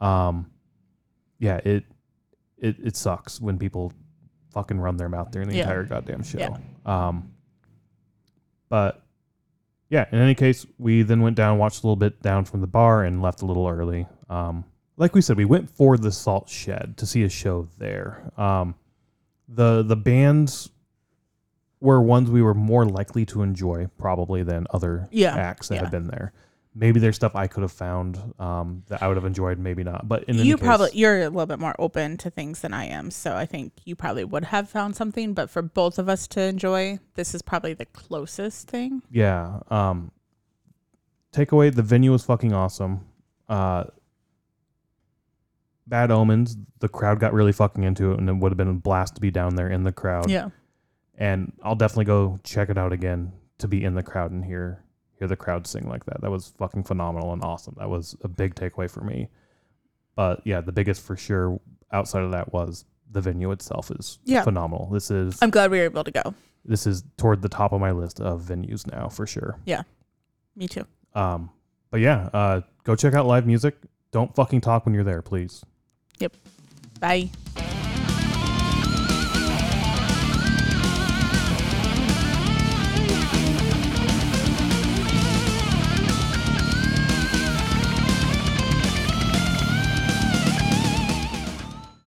[0.00, 0.50] Um,
[1.38, 1.84] yeah, it
[2.58, 3.92] it it sucks when people
[4.52, 5.62] fucking run their mouth during the Yeah.
[5.62, 6.38] entire goddamn show.
[6.38, 6.56] Yeah.
[6.86, 7.32] Um,
[8.68, 9.02] but
[9.90, 12.66] yeah, in any case, we then went down, watched a little bit down from the
[12.66, 14.06] bar, and left a little early.
[14.28, 14.64] Um,
[14.96, 18.30] like we said, we went for the Salt Shed to see a show there.
[18.36, 18.74] Um,
[19.48, 20.70] the the bands
[21.80, 25.80] were ones we were more likely to enjoy probably than other Yeah, acts that yeah.
[25.82, 26.32] have been there.
[26.76, 30.08] Maybe there's stuff I could have found um, that I would have enjoyed, maybe not.
[30.08, 33.10] But you case, probably you're a little bit more open to things than I am,
[33.12, 35.34] so I think you probably would have found something.
[35.34, 39.02] But for both of us to enjoy, this is probably the closest thing.
[39.10, 39.60] Yeah.
[39.70, 40.10] Um
[41.32, 43.06] takeaway, the venue was fucking awesome.
[43.48, 43.84] Uh
[45.86, 48.74] Bad Omens, the crowd got really fucking into it and it would have been a
[48.74, 50.30] blast to be down there in the crowd.
[50.30, 50.48] Yeah,
[51.18, 54.82] And I'll definitely go check it out again to be in the crowd and hear
[55.18, 56.20] hear the crowd sing like that.
[56.22, 57.76] That was fucking phenomenal and awesome.
[57.78, 59.28] That was a big takeaway for me.
[60.16, 61.60] But yeah, the biggest for sure
[61.92, 64.42] outside of that was the venue itself is Yeah.
[64.42, 64.88] phenomenal.
[64.90, 66.34] This is I'm glad we were able to go.
[66.64, 69.60] this is toward the top of my list of venues now for sure.
[69.66, 69.82] Yeah.
[70.56, 70.86] Me too.
[71.14, 71.50] Um,
[71.90, 73.76] but yeah, uh, go check out live music.
[74.12, 75.62] Don't fucking talk when you're there, please.
[77.00, 77.30] Bye.